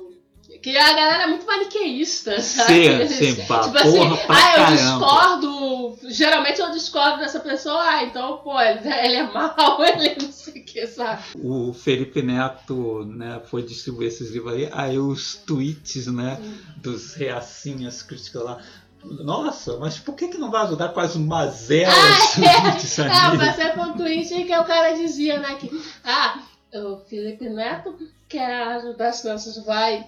[0.62, 2.74] Que a galera é muito maniqueísta, sabe?
[2.74, 5.97] Sim, Eles- sim, pá, tipo assim, porra pra ah, eu discordo.
[6.10, 10.62] Geralmente eu discordo dessa pessoa, ah, então, pô, ele, ele é mau, ele não sei
[10.62, 11.24] o que, sabe?
[11.43, 16.38] O Felipe Neto né, foi distribuir esses livros aí, aí os tweets né,
[16.78, 18.60] dos reacinhas críticos lá.
[19.04, 23.39] Nossa, mas por que, que não vai ajudar com as mazelas Ah, de Ah, Sanir?
[23.39, 25.71] passei por um tweet que o cara dizia, né, que
[26.06, 26.39] ah,
[26.76, 27.97] o Felipe Neto
[28.30, 30.06] quer ajudar as crianças, vai.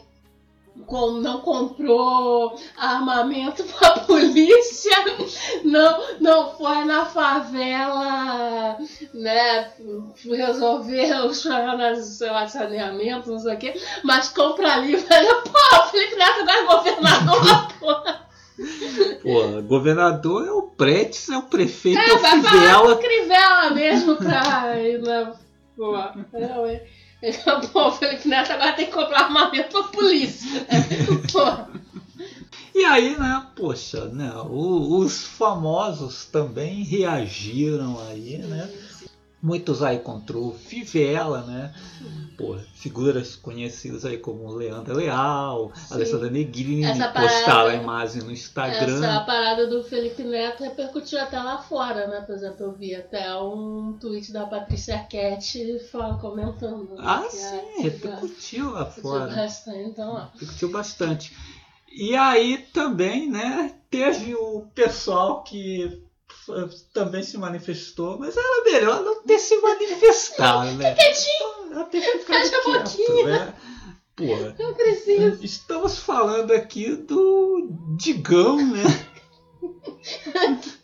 [0.75, 4.91] Não comprou armamento pra polícia,
[5.63, 8.77] não, não foi na favela,
[9.13, 9.71] né,
[10.25, 15.05] resolver os problemas, de saneamento, não sei o quê, mas compra livro.
[15.07, 18.23] Pô, o Felipe Neto agora é governador, porra.
[19.21, 22.05] Pô, governador é o Pretes, é o prefeito, é,
[22.71, 25.33] É, o com Crivella mesmo pra ir na.
[25.75, 27.02] Pô, é, é.
[27.71, 30.65] Pô, o Felipe Neto agora tem que comprar armamento pra polícia.
[31.31, 31.73] Pô,
[32.75, 38.67] E aí, né, poxa, né, o- os famosos também reagiram aí, né?
[39.45, 41.73] Muitos aí contra o Fivela, né?
[42.37, 45.93] Pô, figuras conhecidas aí como Leandro Leal, Sim.
[45.95, 49.05] Alessandra Negrini, Essa postaram a imagem no Instagram.
[49.05, 52.21] essa parada do Felipe Neto repercutiu até lá fora, né?
[52.21, 55.59] Por exemplo, eu vi até um tweet da Patrícia Arquette
[56.21, 56.91] comentando.
[56.91, 59.35] né, Ah, que sim, repercutiu lá fora.
[59.35, 60.27] bastante, Então, ó.
[60.33, 61.35] Repercutiu bastante.
[61.91, 66.01] E aí também, né, teve o pessoal que
[66.93, 70.93] também se manifestou, mas era melhor não ter se manifestado, né?
[70.95, 73.53] Quietinho, Ela ter ficado Fecha quieto, né?
[74.15, 74.55] Porra.
[74.59, 75.39] não precisa.
[75.41, 78.83] Estamos falando aqui do Digão, né?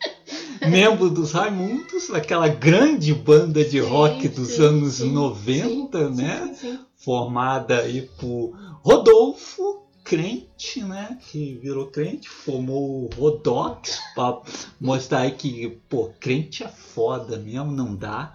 [0.68, 6.16] membro dos Raimundos, aquela grande banda de Sim, rock dos sim, anos sim, 90, sim,
[6.16, 6.48] né?
[6.48, 6.80] sim, sim.
[6.98, 9.79] Formada aí por Rodolfo,
[10.10, 11.20] crente, né?
[11.30, 14.42] Que virou crente, formou o Rodox pra
[14.82, 18.34] mostrar aí que, pô, crente é foda mesmo, não dá.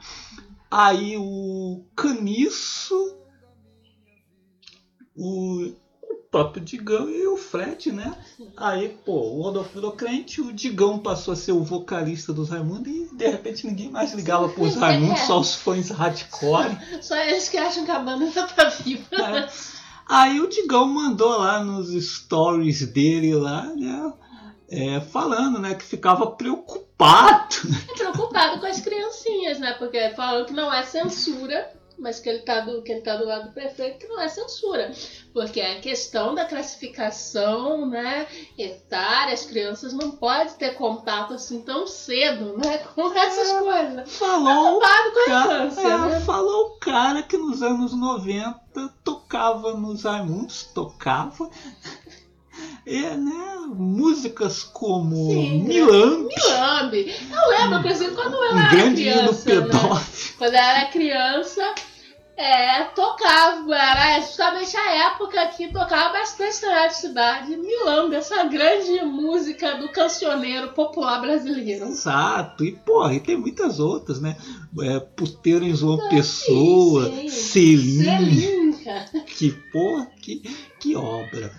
[0.71, 3.19] Aí o Caniço,
[5.17, 8.13] o o próprio Digão e o Fred, né?
[8.57, 12.93] Aí, pô, o Rodolfo virou crente, o Digão passou a ser o vocalista dos Raimundos
[12.93, 16.77] e de repente ninguém mais ligava pros Raimundos, só os fãs hardcore.
[17.01, 19.07] Só eles que acham que a banda ainda tá viva.
[19.13, 19.49] né?
[20.07, 24.13] Aí o Digão mandou lá nos stories dele lá, né?
[24.75, 27.55] é, falando, né, que ficava preocupado.
[27.95, 29.75] Preocupado com as criancinhas, né?
[29.79, 33.25] Porque falou que não é censura, mas que ele tá do, que ele tá do
[33.25, 34.93] lado do prefeito, que não é censura.
[35.33, 38.27] Porque a questão da classificação, né,
[38.59, 44.17] etária, as crianças não podem ter contato assim tão cedo, né, com essas coisas.
[44.17, 46.21] Falou a cara, é, né?
[46.21, 48.65] falou o cara que nos anos 90
[49.03, 51.49] tocava nos Raimundos, tocava.
[52.87, 53.55] É, né?
[53.75, 57.15] Músicas como Sim, Milamp, Milambe.
[57.33, 59.61] Eu lembro, inclusive, quando eu um era grande hino criança, né?
[59.63, 60.39] pedófilo.
[60.39, 61.75] Quando eu era criança,
[62.37, 69.05] é, tocava, era justamente a época que tocava bastante na rádio cidade, Milambe, essa grande
[69.05, 71.87] música do cancioneiro popular brasileiro.
[71.87, 74.37] Exato, e porra, e tem muitas outras, né?
[74.81, 77.29] É, Puteiro em João Pessoa, sim.
[77.29, 78.73] Selim,
[79.27, 80.43] que porra, que,
[80.85, 81.51] que obra.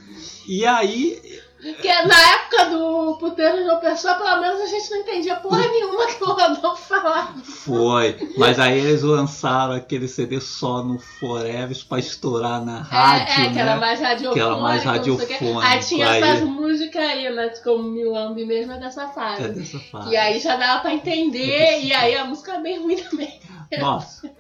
[0.48, 1.20] E aí,
[1.60, 5.68] Porque na época do puteiro de uma pessoa, pelo menos a gente não entendia porra
[5.68, 7.34] nenhuma que o Rodolfo falava.
[7.44, 13.46] foi, mas aí eles lançaram aquele CD só no Forever pra estourar na rádio, é,
[13.46, 13.62] é, que né?
[13.62, 14.34] era mais radiofônico.
[14.36, 17.50] Que era mais radiofônico, Aí tinha aí- essas músicas aí, né?
[17.64, 19.50] Como Milambe mesmo é dessa É fase.
[19.50, 20.12] dessa fase.
[20.12, 23.40] E aí já dava pra entender, e aí a música é bem ruim também.
[23.80, 24.32] Nossa,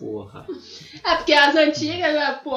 [0.00, 0.46] porra.
[1.04, 2.56] É, porque as antigas, né, pô,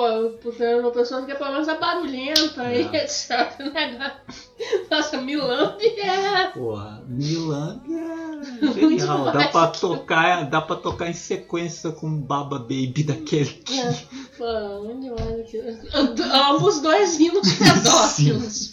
[0.51, 3.03] de uma pessoa que pelo menos é barulhenta e É.
[3.03, 3.59] etc.
[3.59, 4.15] Né?
[4.89, 6.47] Nossa, Milambe é.
[6.47, 8.33] Porra, Milan é
[8.65, 9.25] Muito genial.
[9.25, 9.51] Dá demais.
[9.51, 13.79] pra tocar, dá pra tocar em sequência com Baba Baby daquele que.
[13.79, 13.91] É,
[14.37, 15.59] pô, olha aqui.
[16.33, 18.71] Ambos dois hinos pedófilos.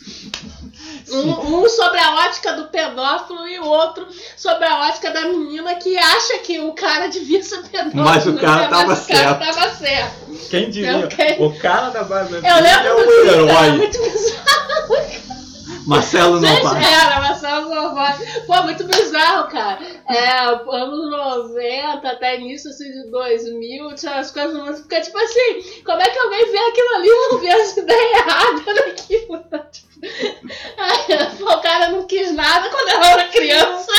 [1.11, 5.75] Um, um sobre a ótica do pedófilo e o outro sobre a ótica da menina
[5.77, 8.05] que acha que o cara devia ser pedófilo.
[8.05, 8.69] Mas o cara né?
[8.69, 9.55] tava Mas o cara certo.
[9.55, 10.49] tava certo.
[10.51, 10.99] Quem diria?
[10.99, 11.37] Ok.
[11.41, 13.71] O cara da Baby Eu lembro é o era herói.
[13.73, 15.31] muito bizarro.
[15.87, 16.87] Marcelo Gente, Novaes.
[16.87, 18.45] era, Marcelo Novaes.
[18.47, 19.79] Pô, muito bizarro, cara.
[20.09, 24.83] É, anos 90, até início assim, de 2000, tinha as coisas muito.
[24.83, 28.13] Fica tipo assim, como é que alguém vê aquilo ali e não vê as ideias
[28.19, 29.45] erradas naquilo?
[31.39, 33.93] Pô, o cara não quis nada quando ela era criança,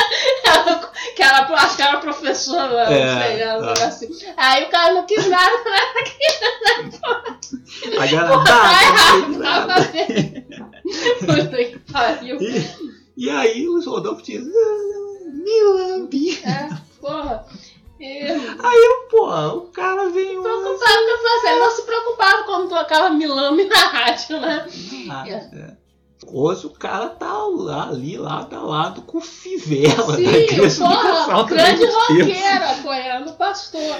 [0.44, 3.86] ela, que ela, acho que era professora, não É, sei, ela tá.
[3.86, 4.08] assim.
[4.36, 7.22] Aí o cara não quis nada quando era criança.
[8.00, 10.42] Agora Pô, tá errado, dá, tava vendo.
[11.20, 12.38] Puta que pariu.
[12.40, 12.70] E,
[13.16, 16.40] e aí os Rodolfo diz, "Ah, Milambi.
[16.44, 16.68] É,
[17.00, 17.46] porra.
[18.00, 20.42] E Aí, porra, o cara um.
[20.42, 21.50] preocupado com a.
[21.50, 24.66] Ele não se preocupava quando tocava Milame na rádio, né?
[25.08, 25.76] Ah, é.
[26.26, 30.78] Hoje o cara tá lá, ali, lado a lado com o Fivela da Sim, Igreja
[30.84, 31.94] porra, Universal grande Deus.
[31.94, 33.96] roqueiro apoiando o pastor.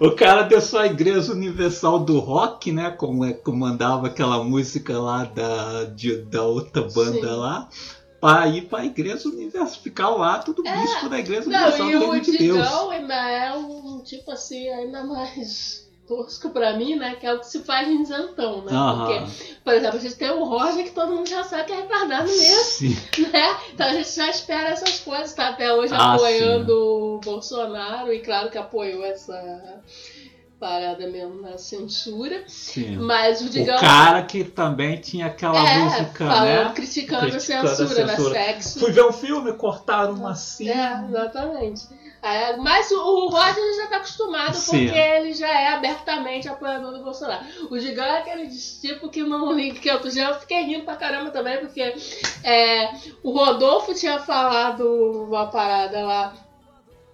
[0.00, 2.90] O, o cara deu só a Igreja Universal do Rock, né?
[2.90, 7.36] Como é que mandava aquela música lá da, de- da outra banda Sim.
[7.36, 7.68] lá.
[8.20, 11.52] Pra ir pra Igreja Universal, ficar ao lado do bispo da Igreja É.
[11.52, 12.58] Não, Universal e do o Reino de Deus.
[12.68, 17.14] Digão ainda é um tipo assim, ainda mais tosco pra mim, né?
[17.14, 18.72] Que é o que se faz em isentão, né?
[18.72, 19.06] Aham.
[19.06, 21.76] Porque, por exemplo, a gente tem o Roger que todo mundo já sabe que é
[21.76, 22.64] retardado mesmo.
[22.64, 22.96] Sim.
[23.32, 23.56] né?
[23.72, 28.18] Então a gente já espera essas coisas, tá até hoje Ah, apoiando o Bolsonaro, e
[28.18, 29.80] claro que apoiou essa
[30.58, 32.42] parada mesmo na censura.
[32.46, 32.96] Sim.
[32.96, 36.72] Mas o O Digão cara que também tinha aquela é, música, falando, né?
[36.74, 38.34] criticando, Criticando a a censura, censura.
[38.34, 38.46] né?
[38.46, 38.80] Sexo.
[38.80, 40.70] Fui ver um filme, cortaram uma cena.
[41.06, 41.82] É, exatamente.
[42.22, 44.84] É, mas o, o Roger já tá acostumado Sim.
[44.84, 47.44] porque ele já é abertamente apoiador do Bolsonaro.
[47.70, 51.30] O Digão é aquele tipo que não que outro dia eu fiquei rindo pra caramba
[51.30, 51.94] também, porque
[52.44, 54.84] é, o Rodolfo tinha falado
[55.28, 56.34] uma parada lá,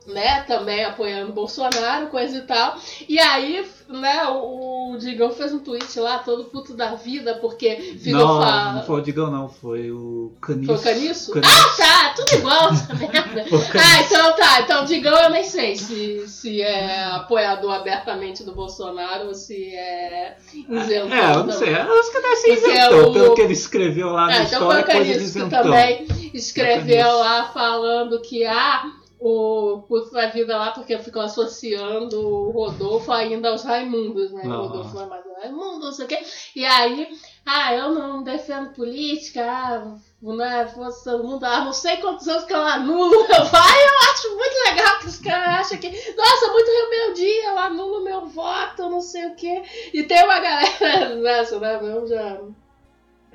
[0.07, 2.77] né, também apoiando o Bolsonaro, coisa e tal.
[3.09, 7.77] E aí, né, o, o Digão fez um tweet lá, todo puto da vida, porque
[8.01, 9.49] ficou Não, fa- não foi o Digão, não.
[9.49, 10.67] Foi o Caniço.
[10.67, 11.33] Foi o Caniço?
[11.33, 11.53] Caniço.
[11.55, 13.45] Ah, tá, tudo igual essa merda.
[13.49, 13.79] Foi o Caniço.
[13.79, 14.61] Ah, então tá.
[14.61, 20.37] Então, Digão, eu nem sei se, se é apoiador abertamente do Bolsonaro ou se é
[20.69, 21.13] isentão.
[21.17, 21.69] É, eu não sei.
[21.75, 23.09] Eu acho que deve ser Porque isentão.
[23.09, 25.13] o- Pelo que ele escreveu lá na Ah, então foi história, o é coisa de
[25.13, 25.63] Caniço que isentão.
[25.63, 28.83] também escreveu lá falando que ah,
[29.19, 34.43] o Puto da Vida lá, porque ficou associando o Rodolfo ainda aos Raimundos, né?
[34.45, 34.61] Ah.
[34.61, 36.19] O Rodolfo não é mais Raimundo, não sei o quê.
[36.55, 37.09] E aí,
[37.45, 42.27] ah, eu não defendo política, ah, não é, fosse todo mundo, ah, não sei quantos
[42.27, 45.89] anos que eu anulo meu pai, eu acho muito legal que os caras acham que,
[46.17, 49.63] nossa, muito rebeldia, eu anulo meu voto, não sei o quê.
[49.93, 51.79] E tem uma galera nessa, né?
[51.83, 52.41] Eu já.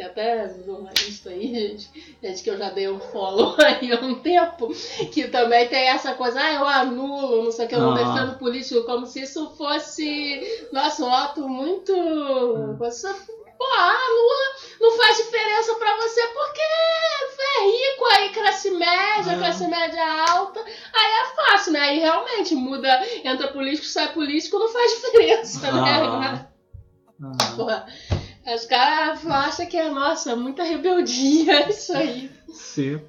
[0.01, 4.15] Tem até jornalista aí, gente, gente que eu já dei um follow aí há um
[4.15, 4.69] tempo,
[5.11, 7.97] que também tem essa coisa, ah, eu anulo, não sei o que, eu não Ah.
[8.15, 11.93] defendo político, como se isso fosse, nossa, um ato muito.
[12.79, 19.37] Você, pô, anula, não faz diferença pra você porque é rico, aí classe média, É.
[19.37, 21.79] classe média alta, aí é fácil, né?
[21.79, 26.47] Aí realmente muda, entra político, sai político, não faz diferença, né?
[27.23, 27.55] Ah.
[27.55, 27.85] Porra,
[28.45, 32.31] os caras acham que é, nossa, muita rebeldia isso aí.
[32.49, 32.99] Sim.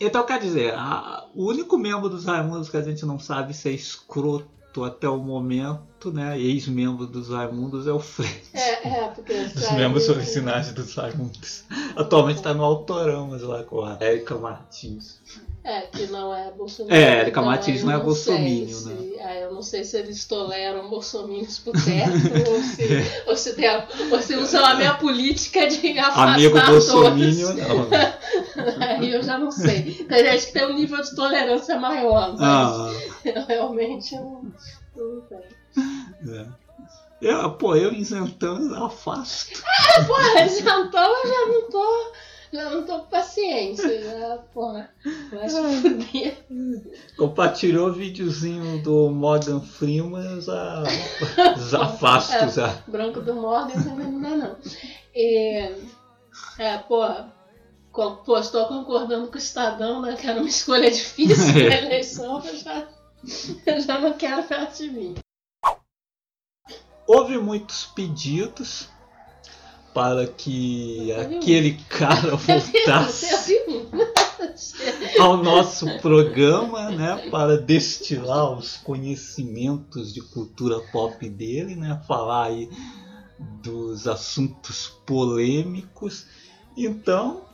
[0.00, 3.68] Então, quer dizer, a- o único membro dos Raimundos que a gente não sabe se
[3.68, 6.38] é escroto até o momento, né?
[6.38, 8.40] Ex-membro dos Raimundos é o Fred.
[8.54, 9.32] É, é, porque...
[9.32, 11.64] Os membros originais dos Raimundos.
[11.96, 15.18] Atualmente está no Autorão, mas lá com a Érica Martins.
[15.64, 16.96] É, que não é bolsominion.
[16.96, 18.96] É, Então, Martins eu não é se- né?
[19.18, 22.14] é, eu não sei se eles toleram bolsominions por perto,
[22.48, 23.68] ou, se, ou, se tem,
[24.10, 26.86] ou se usam a minha política de afastar Amigo todos.
[26.88, 28.86] bolsominion, não.
[28.86, 29.92] Aí eu já não sei.
[30.08, 32.90] Tem gente que tem um nível de tolerância maior, mas Ah,
[33.26, 34.50] eu realmente não,
[36.28, 36.46] é.
[37.20, 39.60] Eu, pô, eu isentando afasto.
[40.06, 42.12] Porra, já então eu já não tô.
[42.50, 44.02] Já não tô com paciência.
[44.02, 44.88] Já, porra,
[45.30, 46.46] vai se fuder.
[47.16, 50.82] Compartilhou o videozinho do Morgan Freeman, eu já,
[51.70, 52.68] já afasto já.
[52.86, 54.56] Branco do Morgan também não dá, não.
[55.14, 55.74] E,
[56.58, 57.30] é, porra,
[57.92, 60.16] co- pô, estou concordando com o Estadão, né?
[60.18, 61.68] Que era uma escolha difícil É.
[61.68, 62.88] na eleição, eu já,
[63.66, 65.14] eu já não quero perto de mim.
[67.06, 68.88] Houve muitos pedidos
[69.94, 73.26] para que aquele cara voltasse
[75.18, 82.70] ao nosso programa, né, para destilar os conhecimentos de cultura pop dele, né, falar aí
[83.62, 86.26] dos assuntos polêmicos.
[86.76, 87.47] Então,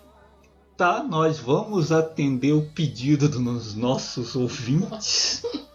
[0.77, 5.43] tá, nós vamos atender o pedido dos nossos ouvintes.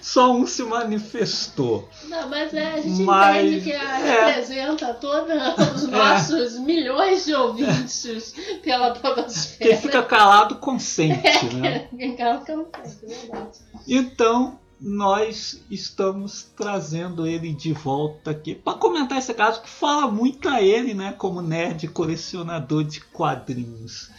[0.00, 1.86] Só um se manifestou.
[2.04, 3.96] Não, mas é, a gente Mas, entende que é.
[3.96, 5.36] representa todos
[5.74, 9.76] os nossos milhões de ouvintes pela Quem podosfera.
[9.76, 11.88] fica calado consente, né?
[11.94, 13.58] Quem cala fica no canto, é verdade.
[13.86, 20.48] Então, nós estamos trazendo ele de volta aqui para comentar esse caso que fala muito
[20.48, 24.10] a ele, né, como nerd colecionador de quadrinhos.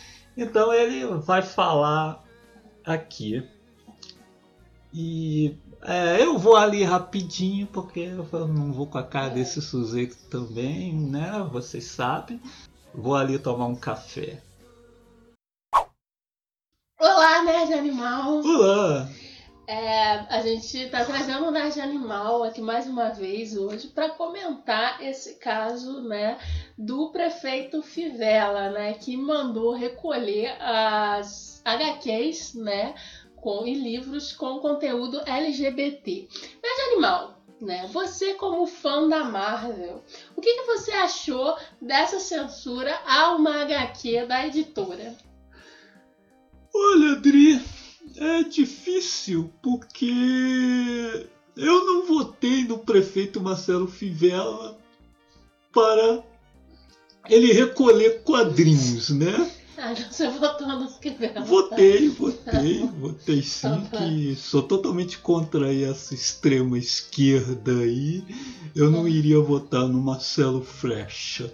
[0.42, 2.24] Então, ele vai falar
[2.86, 3.46] aqui.
[4.94, 10.16] E é, eu vou ali rapidinho, porque eu não vou com a cara desse sujeito
[10.30, 11.46] também, né?
[11.52, 12.42] Vocês sabem.
[12.94, 14.42] Vou ali tomar um café.
[16.98, 18.42] Olá, Nerd Animal!
[18.42, 19.10] Olá!
[19.68, 25.00] É, a gente tá trazendo o Nerd Animal aqui mais uma vez hoje para comentar
[25.04, 26.40] esse caso, né,
[26.80, 32.96] do prefeito Fivela, né, que mandou recolher as HQs, né,
[33.36, 36.30] com, e livros com conteúdo LGBT.
[36.64, 40.02] Nerd Animal, né, você como fã da Marvel,
[40.38, 45.18] o que, que você achou dessa censura a uma HQ da editora?
[46.74, 47.62] Olha, Adri,
[48.16, 54.80] é difícil porque eu não votei no prefeito Marcelo Fivela
[55.74, 56.29] para
[57.30, 59.50] ele recolher quadrinhos, né?
[59.78, 61.40] Ah, você votou no Fivela.
[61.42, 68.24] Votei, votei, votei sim, que sou totalmente contra essa extrema esquerda aí.
[68.76, 71.54] Eu não iria votar no Marcelo Frecha.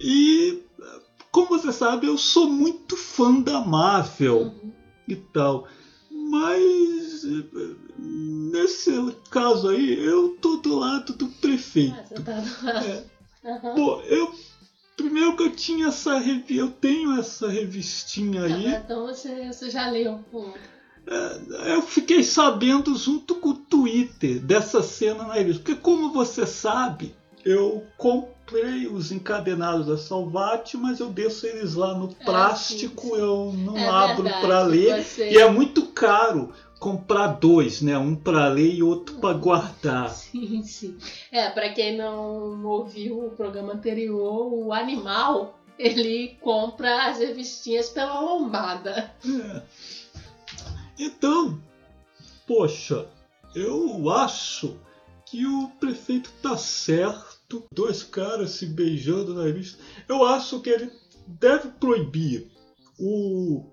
[0.00, 0.62] E,
[1.30, 4.72] como você sabe, eu sou muito fã da Marvel Uhum.
[5.06, 5.68] e tal.
[6.10, 7.24] Mas
[7.98, 8.90] nesse
[9.30, 11.94] caso aí, eu tô do lado do prefeito.
[11.98, 12.86] Ah, você tá do lado.
[12.86, 13.04] É.
[13.44, 13.74] Aham.
[13.74, 14.32] Pô, eu.
[14.96, 16.58] Primeiro que eu tinha essa revi...
[16.58, 18.66] eu tenho essa revistinha aí.
[18.68, 20.18] Ah, Então você, você já leu.
[20.30, 20.52] Pô.
[21.06, 25.62] É, Eu fiquei sabendo junto com o Twitter dessa cena na revista.
[25.62, 27.14] Porque como você sabe,
[27.46, 33.16] eu comprei os encadenados da Salvati, mas eu deixo eles lá no plástico, sim, sim.
[33.20, 35.02] eu não É abro para ler.
[35.02, 37.96] você- E é muito caro comprar dois, né?
[37.98, 40.08] Um para ler e outro para guardar.
[40.10, 40.98] Sim, sim.
[41.30, 48.20] É, pra quem não ouviu o programa anterior, o animal ele compra as revistinhas pela
[48.20, 49.14] lombada.
[49.24, 49.62] É.
[50.98, 51.60] Então,
[52.46, 53.06] poxa,
[53.54, 54.76] eu acho
[55.26, 57.64] que o prefeito tá certo.
[57.72, 59.82] Dois caras se beijando na revista.
[60.08, 60.90] Eu acho que ele
[61.26, 62.50] deve proibir
[62.98, 63.64] o,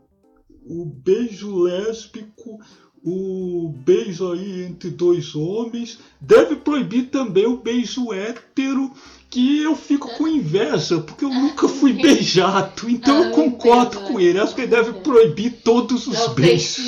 [0.65, 2.59] o beijo lésbico,
[3.03, 5.99] o beijo aí entre dois homens.
[6.19, 8.91] Deve proibir também o beijo hétero,
[9.29, 12.89] que eu fico com inveja, porque eu nunca fui beijado.
[12.89, 14.39] Então Ah, eu concordo entendo, com ele.
[14.39, 16.79] Acho que ele deve proibir todos os É beijos.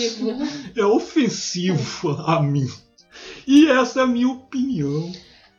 [0.75, 2.67] É ofensivo a mim.
[3.45, 5.11] E essa é a minha opinião.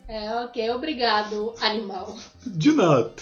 [0.08, 2.16] É, ok, obrigado, animal.
[2.44, 3.12] De nada.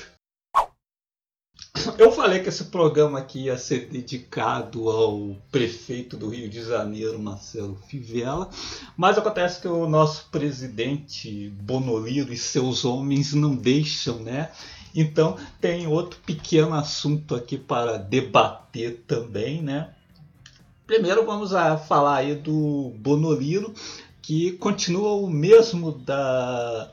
[1.96, 7.18] Eu falei que esse programa aqui ia ser dedicado ao prefeito do Rio de Janeiro,
[7.18, 8.50] Marcelo Fivela,
[8.96, 14.50] mas acontece que o nosso presidente Bonoliro e seus homens não deixam, né?
[14.94, 19.90] Então tem outro pequeno assunto aqui para debater também, né?
[20.86, 23.72] Primeiro vamos a falar aí do Bonoliro,
[24.20, 26.90] que continua o mesmo da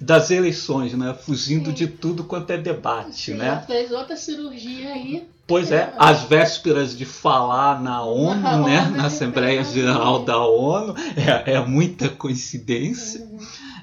[0.00, 1.14] das eleições, né?
[1.14, 1.74] Fugindo Sim.
[1.74, 3.62] de tudo quanto é debate, Sim, né?
[3.66, 5.28] Fez outra cirurgia aí.
[5.46, 8.80] Pois é, às vésperas de falar na ONU, Na né?
[8.82, 13.28] ONU, Na Assembleia Geral da ONU, é, é muita coincidência.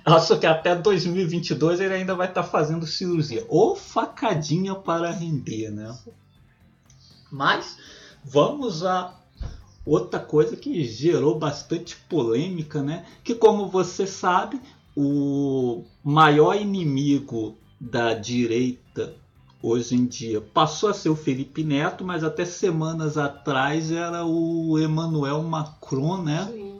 [0.05, 3.45] Acho que até 2022 ele ainda vai estar fazendo cirurgia.
[3.49, 5.95] Ou facadinha para render, né?
[7.31, 7.77] Mas
[8.23, 9.13] vamos a
[9.85, 13.05] outra coisa que gerou bastante polêmica, né?
[13.23, 14.59] Que como você sabe,
[14.95, 19.15] o maior inimigo da direita
[19.61, 24.77] hoje em dia passou a ser o Felipe Neto, mas até semanas atrás era o
[24.79, 26.47] Emmanuel Macron, né?
[26.51, 26.79] Sim.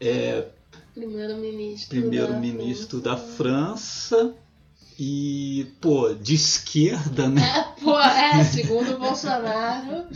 [0.00, 0.48] É,
[0.94, 1.88] Primeiro-ministro.
[1.88, 4.16] primeiro-ministro da França.
[4.16, 4.34] França
[5.02, 7.40] e, pô, de esquerda, né?
[7.40, 10.06] É, pô, é, segundo o Bolsonaro,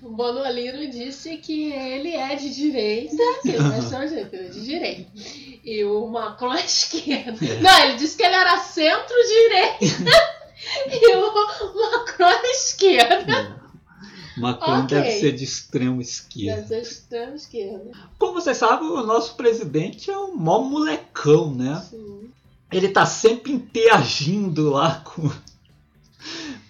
[0.00, 5.10] o Bonoliro disse que ele é de direita, que ele não é é de direita.
[5.64, 7.44] E o Macron é esquerda.
[7.44, 7.60] É.
[7.60, 10.04] Não, ele disse que ele era centro-direita.
[10.86, 11.34] e o
[11.74, 13.60] Macron é esquerda.
[14.36, 14.96] Macron Ok.
[14.96, 16.62] deve ser de extremo esquerda.
[16.62, 17.90] Deve ser extrema esquerda.
[18.16, 21.84] Como vocês sabem, o nosso presidente é um mó molecão, né?
[21.90, 22.30] Sim.
[22.70, 25.30] Ele tá sempre interagindo lá com,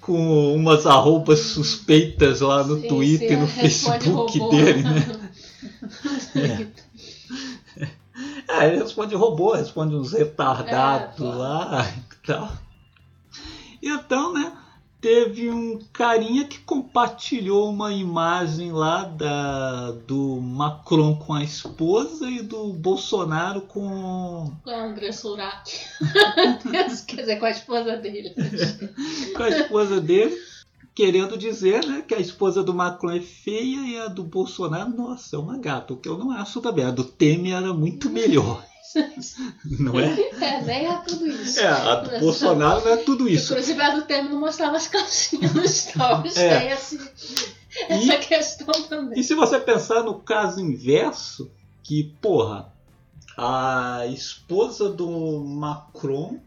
[0.01, 4.51] com umas arrobas suspeitas lá no Sim, Twitter e sim, no responde Facebook robô.
[4.57, 5.07] dele, né?
[8.49, 12.53] É, ele responde robô, responde uns retardados É, lá e tal.
[13.81, 14.53] Então, né?
[15.01, 22.43] Teve um carinha que compartilhou uma imagem lá da, do Macron com a esposa e
[22.43, 25.71] do Bolsonaro com, Com a André Surak.
[27.07, 28.35] Quer dizer, com a esposa dele.
[29.37, 30.37] com a esposa dele,
[30.93, 35.37] querendo dizer né, que a esposa do Macron é feia e a do Bolsonaro, nossa,
[35.37, 35.95] é uma gata.
[35.95, 36.85] O que eu não acho também.
[36.85, 38.67] A do Temer era muito melhor,
[39.79, 40.21] não é?
[40.41, 41.61] É, nem é tudo isso.
[41.61, 43.53] É, a do Bolsonaro não é tudo isso.
[43.53, 46.37] Inclusive a do Temer não mostrava as calcinhas nos stories.
[46.39, 46.59] É.
[46.59, 47.11] Tem esse,
[47.89, 49.19] essa questão também.
[49.19, 51.51] E se você pensar no caso inverso,
[51.83, 52.73] que, porra,
[53.37, 56.39] a esposa do Macron,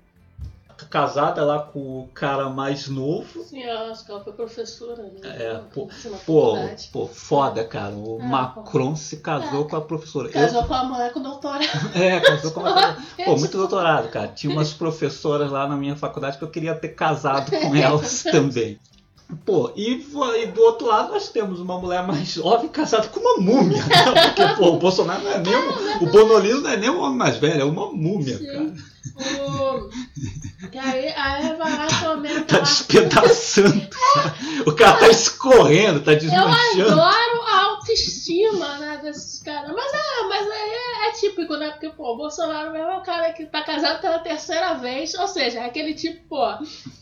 [0.91, 5.11] casada lá com o cara mais novo, Sim, eu acho que ela foi professora, né?
[5.23, 5.87] É, pô,
[6.25, 6.57] pô,
[6.91, 7.93] pô, foda, cara.
[7.95, 10.27] O Ah, Macron se casou com a professora.
[10.27, 11.61] Eu- Casou com a mulher com doutorado.
[11.95, 12.97] É, casou com uma.
[13.25, 14.27] Pô, muito doutorado, cara.
[14.27, 18.77] Tinha umas professoras lá na minha faculdade que eu queria ter casado com elas também.
[19.45, 20.05] Pô, e,
[20.43, 23.77] e do outro lado nós temos uma mulher mais jovem casada com uma múmia.
[23.81, 24.25] Né?
[24.27, 27.17] Porque, pô, o Bolsonaro não é nem um, O Bonolino não é nem um homem
[27.17, 28.45] mais velho, é uma múmia, Sim.
[28.47, 28.73] cara.
[29.18, 29.89] O...
[30.72, 33.88] E aí, aí vai lá comendo Tá aquela despedaçando.
[34.14, 34.36] cara.
[34.66, 37.01] O cara tá escorrendo, tá Eu desmanchando.
[37.01, 39.71] adoro a autoestima né, desses caras.
[39.71, 41.71] Mas, é, mas é, é típico, né?
[41.71, 45.13] Porque, pô, o Bolsonaro mesmo é o cara que tá casado pela terceira vez.
[45.15, 46.45] Ou seja, é aquele tipo, pô,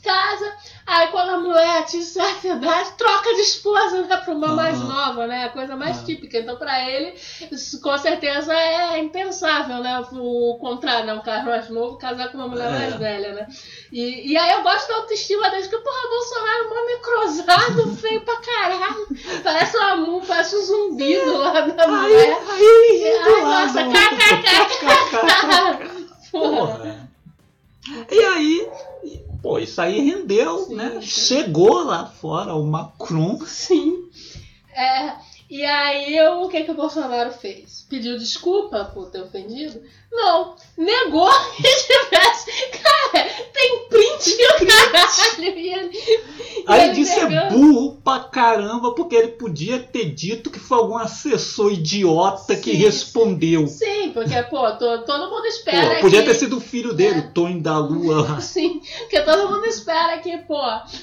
[0.04, 0.54] casa,
[0.88, 4.18] aí quando a mulher atinge certa idade, troca de esposa, né?
[4.18, 4.88] Pra uma mais Aham.
[4.88, 5.46] nova, né?
[5.46, 6.04] A coisa mais Ah.
[6.06, 6.38] típica.
[6.40, 7.14] Então, pra ele,
[7.52, 10.00] isso com certeza é impensável, né?
[10.14, 11.14] O contrário, né?
[11.14, 12.78] Um cara mais novo casar com uma mulher É.
[12.78, 13.48] mais velha, né?
[13.92, 18.38] E, e aí eu gosto da autoestima deles, que, porra, Bolsonaro, mó necrosado, feio pra
[18.38, 19.08] caralho.
[19.44, 22.38] Parece uma parece um zumbido lá da Aí, mulher.
[22.50, 23.84] aí, rindo Ai, lá, nossa.
[26.32, 26.60] Porra.
[26.78, 27.10] Porra.
[28.12, 28.70] E aí,
[29.42, 30.92] pô, isso aí rendeu, Sim, né?
[30.96, 31.02] sim.
[31.02, 33.40] Chegou lá fora o Macron.
[33.46, 34.10] Sim.
[34.74, 35.14] É,
[35.50, 37.86] e aí o que, que o Bolsonaro fez?
[37.90, 39.82] Pediu desculpa por ter ofendido?
[40.12, 42.52] Não, negou que tivesse.
[42.82, 45.60] Cara, tem print do cara caralho.
[45.60, 46.00] E ele,
[46.68, 50.78] Aí ele disse é pegando- burro pra caramba, porque ele podia ter dito que foi
[50.78, 53.68] algum assessor idiota que Sim, respondeu.
[53.68, 56.28] Sim, porque, pô, to- todo mundo espera Pô, podia que...
[56.28, 57.20] ter sido o filho dele, É.
[57.20, 58.40] o Tony da Lua.
[58.42, 60.62] Sim, porque todo mundo espera que, pô,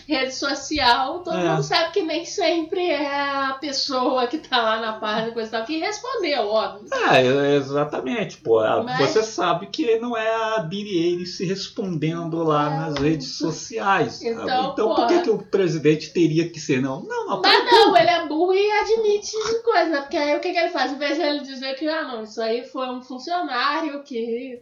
[0.08, 1.48] rede social, todo É.
[1.48, 5.48] mundo sabe que nem sempre é a pessoa que tá lá na página e coisa
[5.48, 6.86] e tal que respondeu, óbvio.
[7.12, 8.58] É, exatamente, pô.
[8.60, 14.14] A- Mas- Você sabe que não é a Billie Eilish respondendo lá nas redes sociais.
[14.14, 14.30] sabe?
[14.30, 16.80] Então, então por que, que o presidente teria que ser?
[16.80, 17.42] Não, não, não.
[17.42, 19.32] Mas não, ele é burro e admite
[19.62, 20.00] coisa, né?
[20.00, 20.92] porque aí o que, que ele faz?
[20.92, 24.60] Em vez de ele dizer que, ah, não, isso aí foi um funcionário que,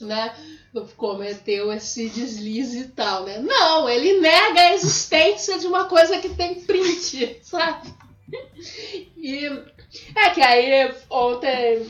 [0.00, 0.34] né,
[0.96, 3.38] cometeu esse deslize e tal, né?
[3.38, 7.92] Não, ele nega a existência de uma coisa que tem print, sabe?
[9.16, 9.46] E
[10.16, 11.86] é que aí ontem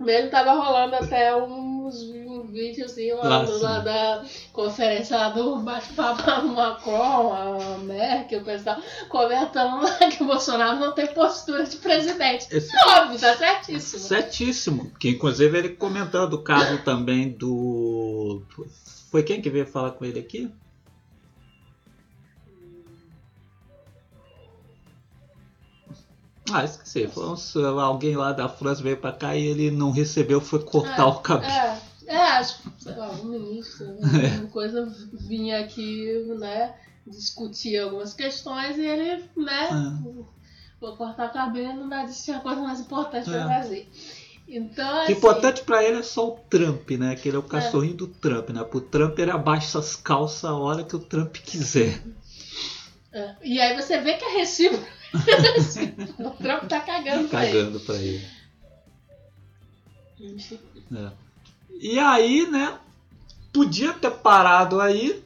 [0.00, 3.62] mesmo tava rolando até uns um videozinho lá, sim.
[3.62, 10.22] lá da conferência lá do bate-papo lá Macron, a Merkel, e tal, comentando lá que
[10.22, 12.46] o Bolsonaro não tem postura de presidente.
[12.50, 14.02] Esse- Óbvio, tá certíssimo.
[14.02, 14.92] Certíssimo.
[14.98, 18.42] Que inclusive ele comentando o caso também do.
[19.10, 20.50] Foi quem que veio falar com ele aqui?
[26.52, 27.06] Ah, esqueci.
[27.08, 31.02] Foi um- alguém lá da França veio pra cá e ele não recebeu, foi cortar
[31.02, 31.52] É, o cabelo.
[31.52, 34.00] É, é, acho que, sei lá, um ministro, né,
[34.34, 36.74] alguma coisa vinha aqui, né,
[37.06, 40.18] discutir algumas questões e ele, né, É.
[40.80, 43.60] vou cortar cabelo, mas tinha coisa mais importante pra É.
[43.62, 43.90] fazer.
[44.50, 47.14] Então, O assim, importante pra ele é só o Trump, né?
[47.14, 48.64] Que ele é o cachorrinho do Trump, né?
[48.64, 52.02] Pro Trump ele abaixa as calças a hora que o Trump quiser.
[53.12, 54.78] é, e aí você vê que é recibo.
[56.18, 57.52] o Trump tá cagando pra ele.
[57.52, 58.26] Cagando pra ele.
[60.94, 61.10] É.
[61.80, 62.78] E aí, né?
[63.52, 65.22] Podia ter parado aí,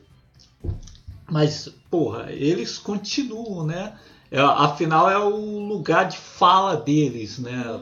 [1.32, 3.98] mas, porra, eles continuam, né?
[4.30, 7.80] É, afinal, é o lugar de fala deles, né?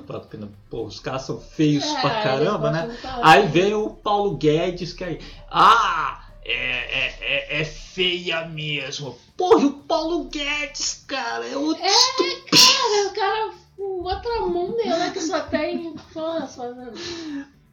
[0.68, 2.96] Pô, os caras são feios É, pra caramba, né?
[3.22, 5.20] Aí vem o Paulo Guedes que aí.
[5.50, 6.19] Ah!
[6.44, 9.16] É, é, é, é feia mesmo.
[9.36, 11.88] Porra, o Paulo Guedes, cara, é outro É,
[12.50, 16.62] cara, o cara, o outro mundo, né, que só tem, porra, só,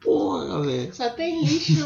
[0.00, 0.94] porra, velho.
[0.94, 1.84] só tem lixo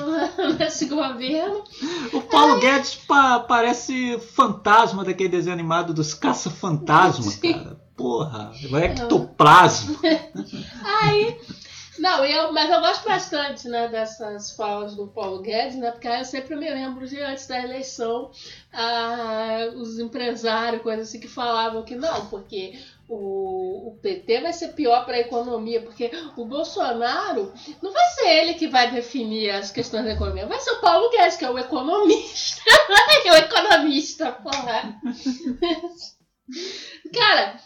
[0.59, 1.65] nesse governo.
[2.13, 7.81] O Paulo Guedes pa- parece fantasma daquele desenho animado dos caça-fantasma, cara.
[7.97, 9.97] Porra, é ectoplasma.
[11.03, 11.39] Aí,
[12.03, 16.19] não, eu, mas eu gosto bastante, né, dessas falas do Paulo Guedes, né, porque aí
[16.19, 18.33] eu sempre me lembro de antes da eleição,
[18.73, 22.77] ah, os empresários, coisas assim, que falavam que não, porque
[23.09, 28.31] o, o PT vai ser pior para a economia, porque o Bolsonaro não vai ser
[28.31, 31.51] ele que vai definir as questões da economia, vai ser o Paulo Guedes, que é
[31.51, 32.63] o economista.
[33.25, 35.01] é o economista, porra.
[37.15, 37.61] Cara,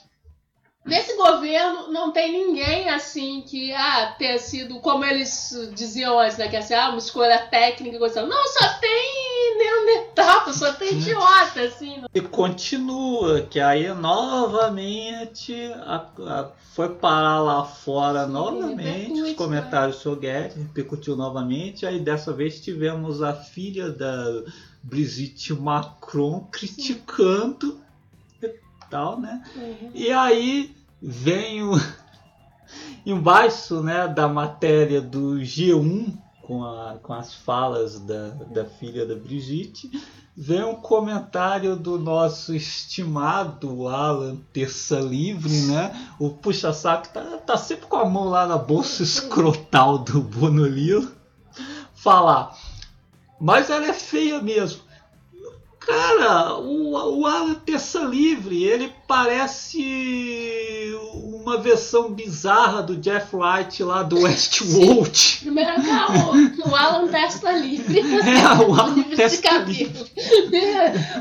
[0.87, 6.47] Nesse governo não tem ninguém assim que ah, tenha sido, como eles diziam antes, né?
[6.49, 8.25] Que assim, ah, uma escolha técnica e coisa.
[8.25, 12.05] Não, só tem neandertal, só tem idiota, assim.
[12.15, 19.97] E continua, que aí novamente a- a- foi parar lá fora Sim, novamente os comentários
[19.97, 21.85] sobre Guedes, repercutiu novamente.
[21.87, 24.43] Aí dessa vez tivemos a filha da
[24.83, 27.81] Brigitte Macron criticando
[28.43, 28.51] e
[28.91, 29.43] tal, né?
[29.57, 29.91] Uhum.
[29.95, 31.73] E aí vem o
[33.05, 39.15] embaixo né, da matéria do G1 com, a- com as falas da, da filha da
[39.17, 39.91] Brigitte,
[40.37, 45.93] vem um comentário do nosso estimado Alan Terça Livre, né?
[46.21, 51.11] O puxa-saco tá, tá sempre com a mão lá na bolsa escrotal do Bonolilo.
[51.95, 52.57] Falar,
[53.41, 54.83] mas ela é feia mesmo.
[55.87, 64.03] Cara, o, o Alan Terça Livre, ele parece uma versão bizarra do Jeff Wright lá
[64.03, 65.39] do Westworld.
[65.43, 68.01] Primeiro o, o Alan Testa livre.
[68.01, 69.05] É, o Alan
[69.43, 69.69] cabelo.
[69.69, 70.13] Livre.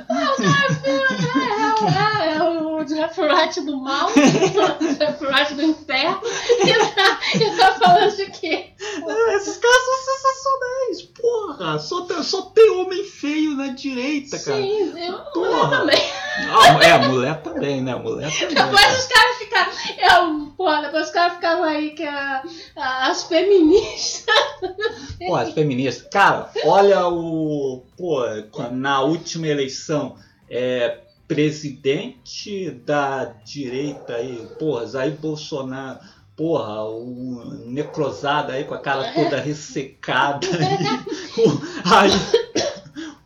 [0.10, 0.34] Ah,
[1.80, 2.55] o cara é, é, é o
[2.86, 6.22] Jeff Wright do mal, Wright do inferno.
[6.64, 8.70] E tá, e tá falando de quê?
[9.08, 11.80] É, Esses caras são sensacionais, porra.
[11.80, 14.58] Só tem, só tem homem feio na direita, cara.
[14.62, 15.80] Sim, eu Porra.
[15.80, 16.00] também.
[16.50, 17.96] Ah, é, mulher também, né?
[17.96, 18.56] Mulher também.
[18.56, 19.72] Depois os caras ficaram.
[19.98, 22.44] Eu, porra, depois os caras ficavam aí que a-
[22.76, 24.26] a- as feministas.
[25.26, 26.08] Pô, as feministas.
[26.12, 27.84] Cara, olha o.
[27.98, 28.22] Pô,
[28.72, 30.16] na última eleição,
[30.50, 36.00] é, presidente da direita aí, porra, Jair Bolsonaro.
[36.36, 40.46] Porra, o necrosado aí com a cara toda ressecada.
[40.46, 42.46] Aí, aí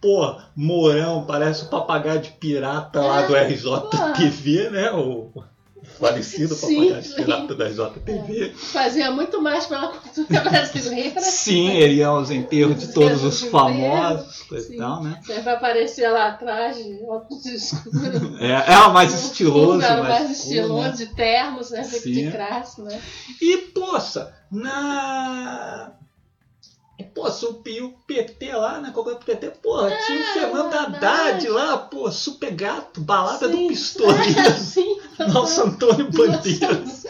[0.01, 4.91] Pô, Mourão parece o papagaio de pirata lá do RJTV, né?
[4.91, 5.29] O
[5.99, 8.53] falecido papagaio pirata da RJTV.
[8.55, 11.19] Fazia muito mais pela cultura brasileira.
[11.21, 15.19] Sim, ele ia aos enterros de todos os famosos e tal, né?
[15.43, 17.99] Vai aparecer lá atrás de óculos escuros.
[18.39, 20.91] É, é o mais estiloso, Era mais, mais cool, estiloso, né?
[20.91, 21.83] de termos, né?
[21.83, 22.11] Sim.
[22.13, 23.01] De classe, né?
[23.41, 25.91] E, poça, na.
[27.15, 28.91] Poxa, o, P- o PT lá, né?
[28.93, 29.49] Qual é o PT?
[29.63, 31.05] Porra, tinha o Fernando verdade.
[31.05, 33.67] Haddad lá, pô, super gato, balada do Sim.
[33.67, 34.99] Pistolinha, Sim.
[35.27, 37.05] Nosso Antônio Bandeiras.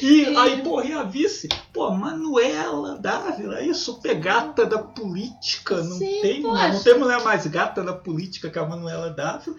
[0.00, 1.48] E aí, porra, e a vice?
[1.72, 5.76] Pô, Manuela Dávila, aí, super gata da política.
[5.82, 6.68] Não, Sim, tem, poxa.
[6.68, 9.56] não tem mulher mais gata da política que a Manuela Dávila.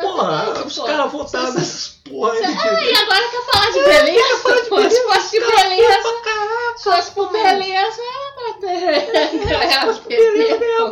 [0.00, 4.68] Porra, Exatamente, os caras votaram nessas porra aí Ah, e agora quer falar de beleza?
[4.68, 6.08] Pô, se fosse de beleza,
[6.76, 7.58] se fosse por beleza.
[7.58, 8.02] Ganhar o Beleza,
[8.38, 9.46] PT.
[9.48, 9.90] ganhava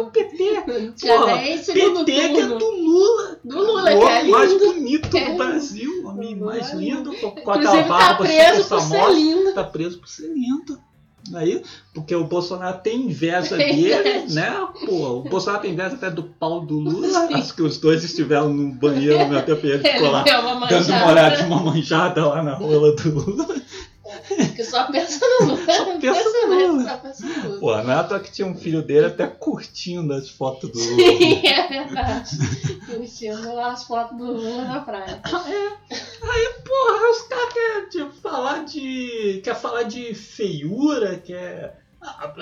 [0.03, 0.93] o PT.
[0.97, 1.73] Tinha Porra, PT
[2.05, 2.59] que é turno.
[2.59, 3.39] do Lula.
[3.45, 5.37] Do Lula, O é mais bonito é do.
[5.37, 6.03] Brasil.
[6.05, 7.13] O homem mais é lindo.
[7.17, 9.13] Com, aquela Inclusive tá barba preso por ser famosa.
[9.13, 9.55] lindo.
[9.55, 10.79] Tá preso por ser lindo.
[11.35, 11.61] Aí,
[11.93, 14.65] porque o Bolsonaro tem inveja dele, né?
[14.87, 17.09] Pô, o Bolsonaro tem inveja até do pau do Lula.
[17.27, 17.35] Sim.
[17.35, 20.61] Acho que os dois estiveram no banheiro no meu tempo e ele ficou lá dando
[20.61, 21.11] manchada.
[21.11, 23.57] olhada, uma manjada lá na rola do Lula.
[24.55, 25.73] Que só pensa no Lula.
[25.73, 26.85] Só pensa no Lula.
[26.85, 27.61] Só pensa no Lula.
[27.61, 30.79] Pô, não é à toa que tinha um filho dele até curtindo as fotos do
[30.79, 31.19] Lula.
[31.19, 32.37] Sim, é verdade.
[32.87, 35.21] Curtindo as fotos do Lula na praia.
[35.25, 39.41] Aí, porra, os caras querem tipo, falar de.
[39.45, 41.86] quer falar de feiura, quer.
[42.07, 42.33] Ah,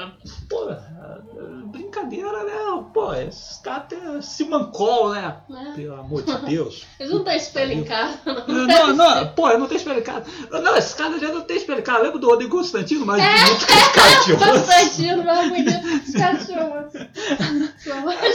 [0.49, 1.25] porra,
[1.67, 2.85] brincadeira, né?
[2.93, 5.37] Pô, esses caras têm Simancol, né?
[5.49, 5.73] Né?
[5.75, 6.87] Pelo amor de Deus.
[7.01, 8.67] Eles não têm espelho em casa, não.
[8.67, 10.27] Não, não, pô, eu não tenho espelho em casa.
[10.51, 12.03] Não, esses caras já não tem espelho em casa.
[12.03, 14.37] Lembra do Rodrigo Constantino, mais bonito que de?
[14.37, 16.07] Constantino, bonito.
[16.07, 16.89] Os caras chamam.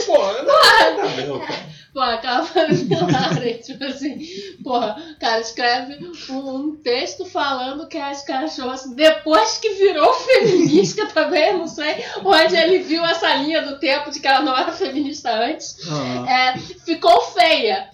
[0.06, 1.80] Pô, não, não, cara.
[1.92, 4.16] Pô, aquela família, tipo assim,
[4.62, 5.98] porra, o cara escreve
[6.30, 11.19] um, um texto falando que as cachorras, depois que virou feminista também,
[11.52, 15.30] não sei onde ele viu essa linha do tempo de que ela não era feminista
[15.30, 17.90] antes, Ah, é, ficou feia.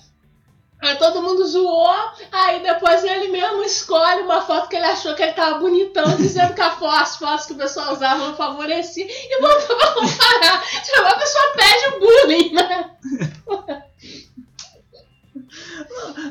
[0.79, 1.95] Aí todo mundo zoou,
[2.31, 6.55] aí depois ele mesmo escolhe uma foto que ele achou que ele tava bonitão, dizendo
[6.55, 10.63] que a as fotos que o pessoal usava não favoreciam, e botou pra comparar.
[10.85, 12.91] Tipo, a pessoa pede o bullying, né?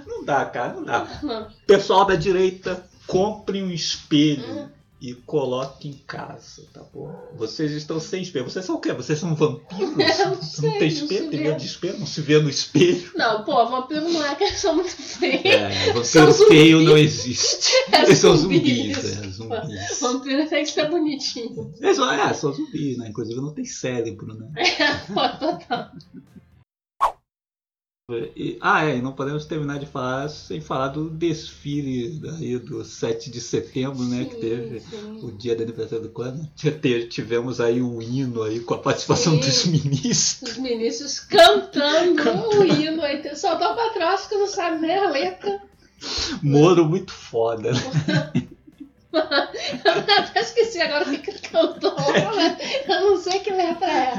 [0.05, 1.07] não dá, cara, não dá.
[1.23, 1.51] Não.
[1.65, 4.69] Pessoal da direita, compre um espelho Hum.
[5.01, 7.13] E coloque em casa, tá bom?
[7.35, 8.45] Vocês estão sem espelho.
[8.49, 8.93] Vocês são o quê?
[8.93, 9.89] Vocês são vampiros?
[10.19, 11.23] Eu não Você não sei, tem não espelho?
[11.25, 11.99] se Tem medo de espelho?
[11.99, 13.11] Não se vê no espelho?
[13.15, 15.43] Não, pô, vampiro não é que eles são muito feios.
[15.45, 15.69] É,
[16.03, 16.47] São vampiro zumbis.
[16.47, 17.73] feio não existe.
[17.91, 18.95] É Eles são zumbis.
[18.97, 19.99] zumbis, é, zumbis.
[20.01, 21.73] Vampiro tem que ser bonitinho.
[21.79, 23.07] Eles são, é, são zumbis, né?
[23.09, 24.49] Inclusive não tem cérebro, né?
[25.13, 25.91] Pô, total.
[28.35, 32.85] E- ah, é, e não podemos terminar de falar sem falar do desfile aí do
[32.85, 34.25] 7 de setembro, né?
[34.25, 36.49] que teve Sim, o dia do aniversário do?
[36.55, 39.39] Te- Tivemos aí o hino aí com a participação Sim.
[39.39, 40.51] dos ministros.
[40.51, 42.21] Os ministros cantando
[42.59, 43.01] o hino.
[43.01, 45.59] Aí só dá pra trás que não sabe nem a letra.
[46.43, 48.47] Moro muito foda, né?
[49.15, 49.91] Eu
[50.21, 51.95] até esqueci agora o que cantou.
[52.87, 54.13] Eu não sei que letra é.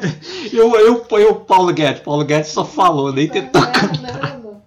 [0.53, 2.03] Eu, eu ponho o Paulo Guedes.
[2.03, 4.01] Paulo Guedes só falou, nem tentou cantar.
[4.01, 4.63] Não, não, não.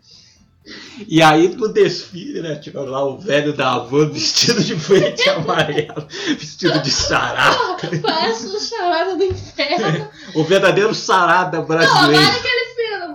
[1.07, 2.55] E aí no desfile, né?
[2.55, 6.05] Tivemos lá o velho da Havan vestido de verde e amarelo,
[6.37, 7.57] vestido de sarada.
[8.03, 10.09] Parece um chamado do inferno.
[10.35, 12.21] O verdadeiro sarada Não, brasileiro.
[12.21, 12.59] agora que ele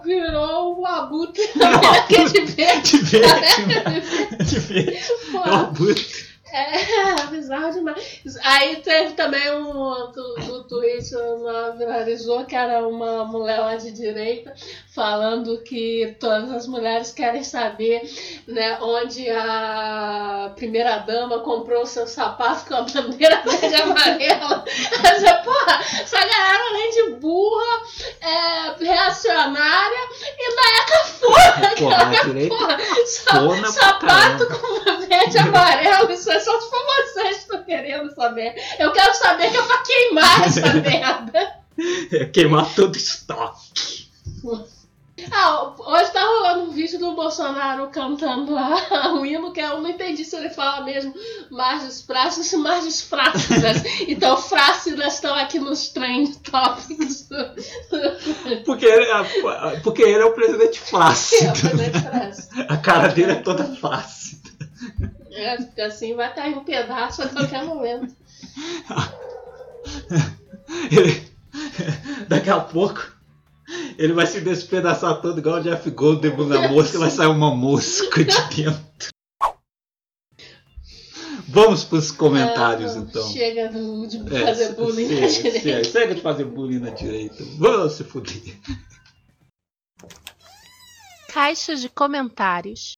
[0.04, 1.42] virou, o abutre.
[1.54, 2.98] Não, Aquele de verde.
[2.98, 4.44] De verde?
[4.44, 4.96] De verde.
[5.34, 6.33] É o abutre.
[6.54, 8.22] É, bizarro demais.
[8.44, 13.90] Aí teve também um do, do Twitter, uma viralizou, que era uma mulher lá de
[13.90, 14.54] direita,
[14.94, 18.08] falando que todas as mulheres querem saber
[18.46, 24.64] né, onde a primeira dama comprou seu sapato com a bandeira verde e amarela.
[24.64, 27.82] Dizer, porra, essa galera além de burra,
[28.20, 31.74] é, reacionária e naeca fora.
[31.76, 32.24] Porra, cara.
[32.26, 37.36] direita Porra, fona pra sapato com verde e amarelo, isso é só se for vocês
[37.36, 38.54] que estão querendo saber.
[38.78, 41.56] Eu quero saber que é pra queimar essa merda.
[42.12, 44.08] É, Queimar todo estoque.
[45.30, 49.88] Ah, hoje tá rolando um vídeo do Bolsonaro cantando a, o hino, que eu não
[49.88, 51.14] entendi se ele fala mesmo
[51.50, 53.82] margens práticas e margens frácidas.
[54.08, 57.28] Então, frácidas estão aqui nos trend topics
[58.66, 61.52] Porque ele, é- porque ele é o presidente que é o flácido.
[61.60, 62.48] presidente frase.
[62.68, 64.43] A cara dele é toda flácida.
[65.34, 68.14] É, porque assim vai cair um pedaço a qualquer momento.
[70.90, 71.24] Ele-
[72.28, 73.12] daqui a pouco
[73.98, 78.24] Ele vai se despedaçar todo igual o Jeff Goldblum na mosca, vai sair uma mosca
[78.24, 79.08] de dentro.
[81.48, 83.28] Vamos para os comentários Ah, então.
[83.30, 85.60] Chega de É, fazer bullying chega, na direita.
[85.60, 87.44] chega, chega de fazer bullying na direita.
[87.58, 88.56] Vamos se fuder.
[91.32, 92.94] Caixa de comentários.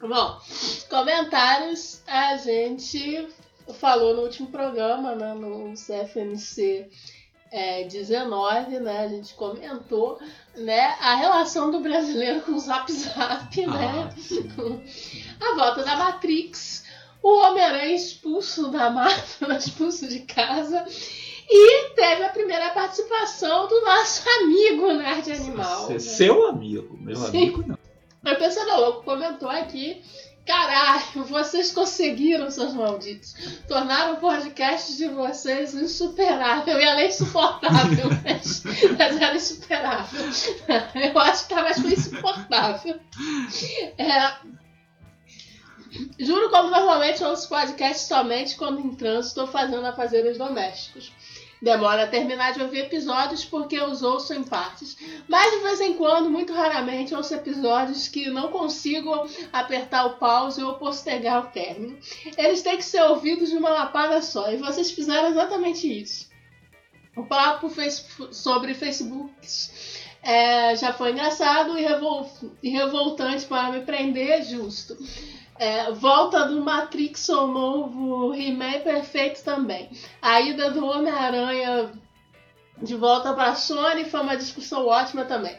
[0.00, 0.40] Bom,
[0.88, 3.28] comentários a gente
[3.74, 6.88] falou no último programa, né, no CFMC
[7.50, 10.18] é, 19, né, a gente comentou
[10.56, 14.48] né, a relação do brasileiro com o Zap Zap, né, Ah, sim.
[15.40, 16.84] a volta da Matrix,
[17.22, 20.84] o Homem-Aranha expulso da Marvel, expulso de casa,
[21.50, 25.86] e teve a primeira participação do nosso amigo Nerd Animal.
[25.86, 25.98] Ser né?
[25.98, 27.28] seu amigo, meu Sim.
[27.28, 27.78] amigo não.
[28.20, 30.02] O Pensador Louco comentou aqui.
[30.48, 33.34] Caralho, vocês conseguiram, seus malditos.
[33.68, 36.80] Tornaram o podcast de vocês insuperável.
[36.80, 40.24] E além insuportável, mas, mas era insuperável.
[40.94, 42.98] Eu acho que tá mais foi insuportável.
[43.98, 44.36] É,
[46.18, 51.12] juro como normalmente ouço podcast somente quando em trânsito ou fazendo afazeres domésticos.
[51.60, 54.96] Demora a terminar de ouvir episódios porque os ouço em partes.
[55.26, 60.62] Mas de vez em quando, muito raramente, ouço episódios que não consigo apertar o pause
[60.62, 61.98] ou postergar o término.
[62.36, 66.28] Eles têm que ser ouvidos de uma lapada só, e vocês fizeram exatamente isso.
[67.16, 67.68] O papo
[68.30, 69.32] sobre Facebook
[70.22, 72.30] é, já foi engraçado e, revol-
[72.62, 74.96] e revoltante para me prender, justo.
[75.58, 79.90] É, volta do Matrix ao novo He-Man perfeito também.
[80.22, 81.90] A ida do Homem-Aranha
[82.80, 85.56] de volta para Sony foi uma discussão ótima também.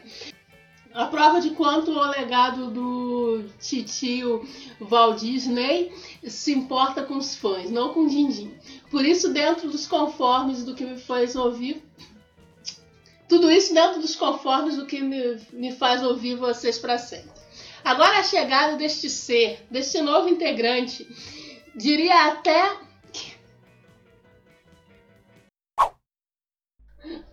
[0.92, 4.44] A prova de quanto o legado do titio
[4.80, 5.92] Walt Disney
[6.24, 8.52] se importa com os fãs, não com o Dindim.
[8.90, 11.84] Por isso, dentro dos conformes do que me faz ouvir.
[13.28, 17.39] Tudo isso dentro dos conformes do que me, me faz ouvir vocês para sempre.
[17.84, 21.06] Agora a chegada deste ser, deste novo integrante,
[21.74, 22.76] diria até.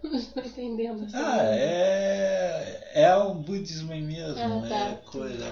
[0.04, 1.06] Não estou entendendo.
[1.06, 2.92] essa Ah, é.
[2.94, 4.40] É um budismo mesmo.
[4.40, 4.90] Ah, tá.
[4.90, 5.50] É coisa.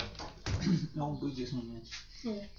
[0.95, 2.49] É um budismo mesmo.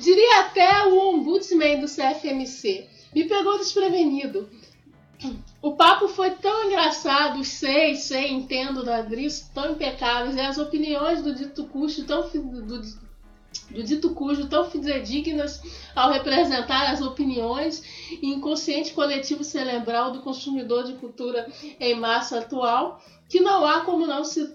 [0.00, 2.88] Diria até o ombudsman do CFMC.
[3.14, 4.48] Me pegou desprevenido.
[5.62, 10.56] O papo foi tão engraçado, os seis, sei, entendo da Driss, tão impecáveis, e as
[10.56, 12.80] opiniões do dito cujo tão do,
[13.70, 15.60] do dito cujo tão fidedignas
[15.94, 21.46] ao representar as opiniões e inconsciente coletivo cerebral do consumidor de cultura
[21.78, 24.54] em massa atual, que não há como não se,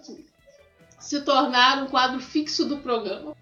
[1.00, 3.36] se tornar um quadro fixo do programa.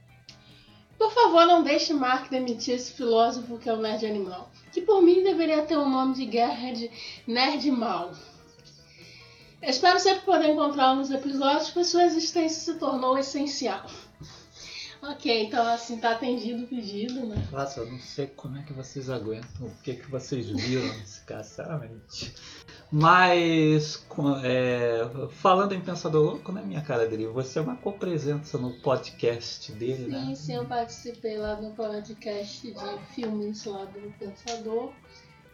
[0.98, 5.02] Por favor, não deixe Mark demitir esse filósofo que é o Nerd Animal, que por
[5.04, 6.90] mim deveria ter o nome de Gerhard
[7.28, 8.12] Nerd Mal.
[9.62, 13.86] Espero sempre poder encontrá-lo nos episódios, pois sua existência se tornou essencial.
[15.06, 17.36] Ok, então assim tá atendido o pedido, né?
[17.52, 21.20] Nossa, eu não sei como é que vocês aguentam, o que, que vocês viram nesse
[21.26, 22.34] caso, sinceramente.
[22.90, 24.06] Mas,
[24.46, 25.02] é,
[25.32, 30.06] falando em Pensador Louco, né, minha cara dele, você é uma co-presença no podcast dele,
[30.06, 30.36] Sim, né?
[30.36, 34.94] sim, eu participei lá no podcast de filmes lá do Pensador,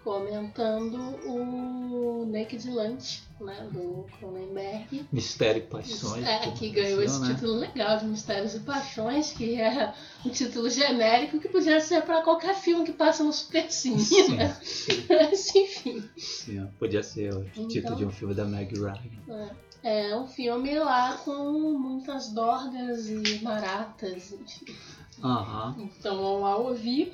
[0.03, 5.07] comentando o Naked Lunch, né, do Cronenberg.
[5.11, 6.25] Mistério e Paixões.
[6.25, 7.33] É, que ganhou esse né?
[7.33, 9.93] título legal de Mistérios e Paixões, que é
[10.25, 14.35] um título genérico que podia ser para qualquer filme que passa no Super Cine, Sim,
[14.35, 14.57] né?
[14.61, 16.09] sim, Mas enfim.
[16.17, 17.67] sim, podia ser o Então.
[17.67, 19.49] título de um filme da Meg Ryan.
[19.81, 24.75] É um filme lá com muitas dorgas e baratas, enfim.
[25.23, 25.75] Aham.
[25.79, 27.13] Então vão lá ouvir.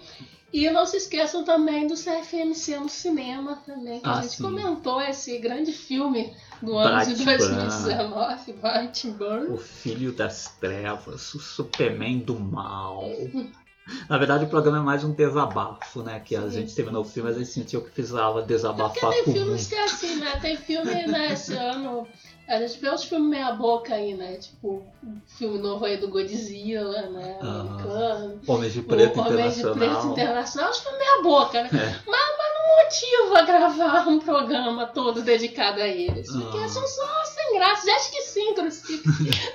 [0.56, 4.44] E não se esqueçam também do CFMC no cinema também, que Ah, a gente sim.
[4.44, 7.38] comentou esse grande filme do ano de Batman.
[7.38, 9.48] 2019, Batman.
[9.50, 13.04] O Filho das Trevas, o Superman do Mal.
[14.10, 16.22] Na verdade, o programa é mais um desabafo, né?
[16.22, 19.24] Que a Sim, gente terminou o filme, mas a gente sentiu que precisava desabafar Porque
[19.24, 20.40] tem filmes que é assim, né?
[20.40, 22.08] Tem filme, né, esse ano.
[22.48, 24.36] A gente vê uns filmes meia boca aí, né?
[24.36, 24.68] Tipo,
[25.04, 27.40] o filme novo aí do Godzilla, né?
[27.42, 28.42] Ah, Americano.
[28.48, 30.12] Homens de Preto o Homem de Preto Internacional.
[30.12, 31.70] Internacional, uns filmes meia boca, né?
[31.74, 31.86] É.
[32.06, 36.32] Mas, mas não motiva gravar um programa todo dedicado a eles.
[36.32, 36.68] Porque Ah.
[36.68, 37.86] são só sem graça.
[37.88, 39.04] Já esqueci, inclusive,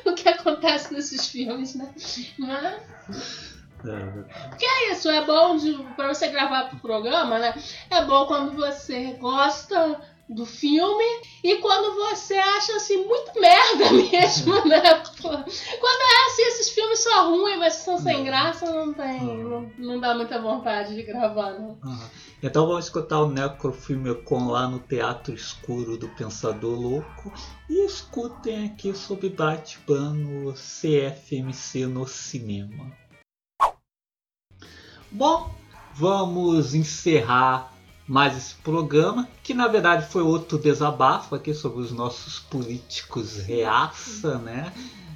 [0.04, 1.94] o que acontece nesses filmes, né?
[2.38, 3.50] Mas
[3.82, 7.54] É, é isso, é bom de, pra você gravar pro programa, né?
[7.88, 9.98] É bom quando você gosta
[10.30, 11.04] do filme
[11.42, 15.02] e quando você acha assim muito merda mesmo, né?
[15.20, 19.20] Pô, Quando é assim, esses filmes são ruins, mas são sem graça, não tem.
[19.20, 22.10] Não, não dá muita vontade de gravar, aham.
[22.42, 27.32] Então vamos escutar o Necrofilmecon lá no Teatro Escuro do Pensador Louco
[27.68, 32.96] e escutem aqui sobre Batman no CFMC no cinema.
[35.10, 35.52] Bom,
[35.92, 37.74] vamos encerrar
[38.10, 44.36] mais esse programa, que na verdade foi outro desabafo aqui sobre os nossos políticos reaça,
[44.38, 44.72] né?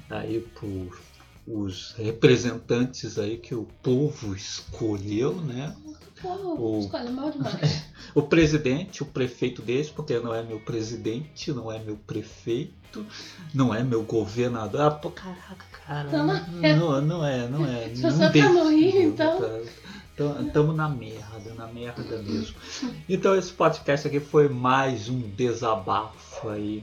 [0.09, 0.97] Aí por
[1.45, 5.75] os representantes aí que o povo escolheu, né?
[6.23, 7.83] o, escolhe mal demais.
[8.15, 13.05] o presidente, o prefeito deles, porque não é meu presidente, não é meu prefeito,
[13.53, 14.81] não é meu governador.
[14.81, 16.09] Ah, pô, caraca, cara.
[16.09, 16.25] Não,
[16.77, 17.89] não, não é, não é.
[17.93, 19.37] Se você tá no Rio, então.
[20.17, 22.55] Estamos na merda, na merda mesmo.
[23.07, 26.81] Então esse podcast aqui foi mais um desabafo aí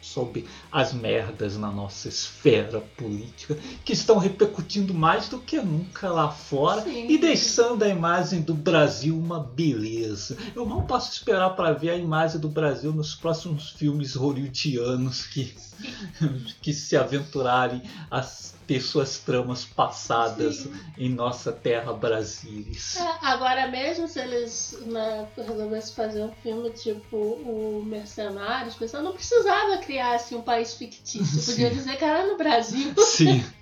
[0.00, 6.30] sobre as merdas na nossa esfera política que estão repercutindo mais do que nunca lá
[6.30, 7.08] fora Sim.
[7.08, 10.36] e deixando a imagem do Brasil uma beleza.
[10.56, 15.54] Eu não posso esperar para ver a imagem do Brasil nos próximos filmes hollywoodianos que,
[16.60, 20.72] que se aventurarem as ter suas tramas passadas Sim.
[20.98, 22.96] em nossa terra Brasilis.
[22.96, 29.02] É, agora mesmo se eles né, resolvessem fazer um filme tipo o Mercenários, o pessoal
[29.02, 31.52] não precisava criar assim, um país fictício, Sim.
[31.52, 32.92] podia dizer que era no Brasil.
[33.00, 33.42] Sim.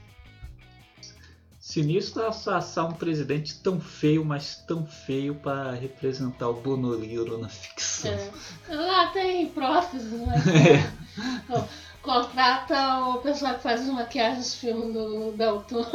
[1.61, 8.13] Sinistro assar um presidente tão feio, mas tão feio para representar o Bonoliro na ficção.
[8.69, 8.75] É.
[8.75, 10.35] Lá tem próteses, né?
[11.51, 15.87] É contrata o pessoal que faz as maquiagens do filme do Del Toro.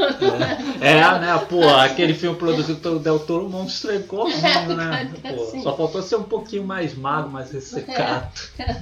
[0.79, 1.37] É, é né?
[1.49, 5.11] Pô, aquele filme produzido pelo Del Toro, o monstro é igualzinho, né?
[5.21, 5.63] Pô, assim.
[5.63, 8.31] Só faltou ser um pouquinho mais magro, mais ressecado.
[8.59, 8.75] É.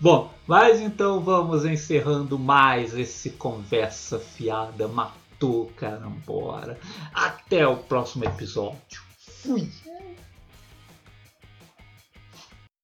[0.00, 6.76] Bom, mas então vamos encerrando mais esse Conversa Fiada Matou Carambora.
[7.14, 9.00] Até o próximo episódio.
[9.18, 9.70] Fui!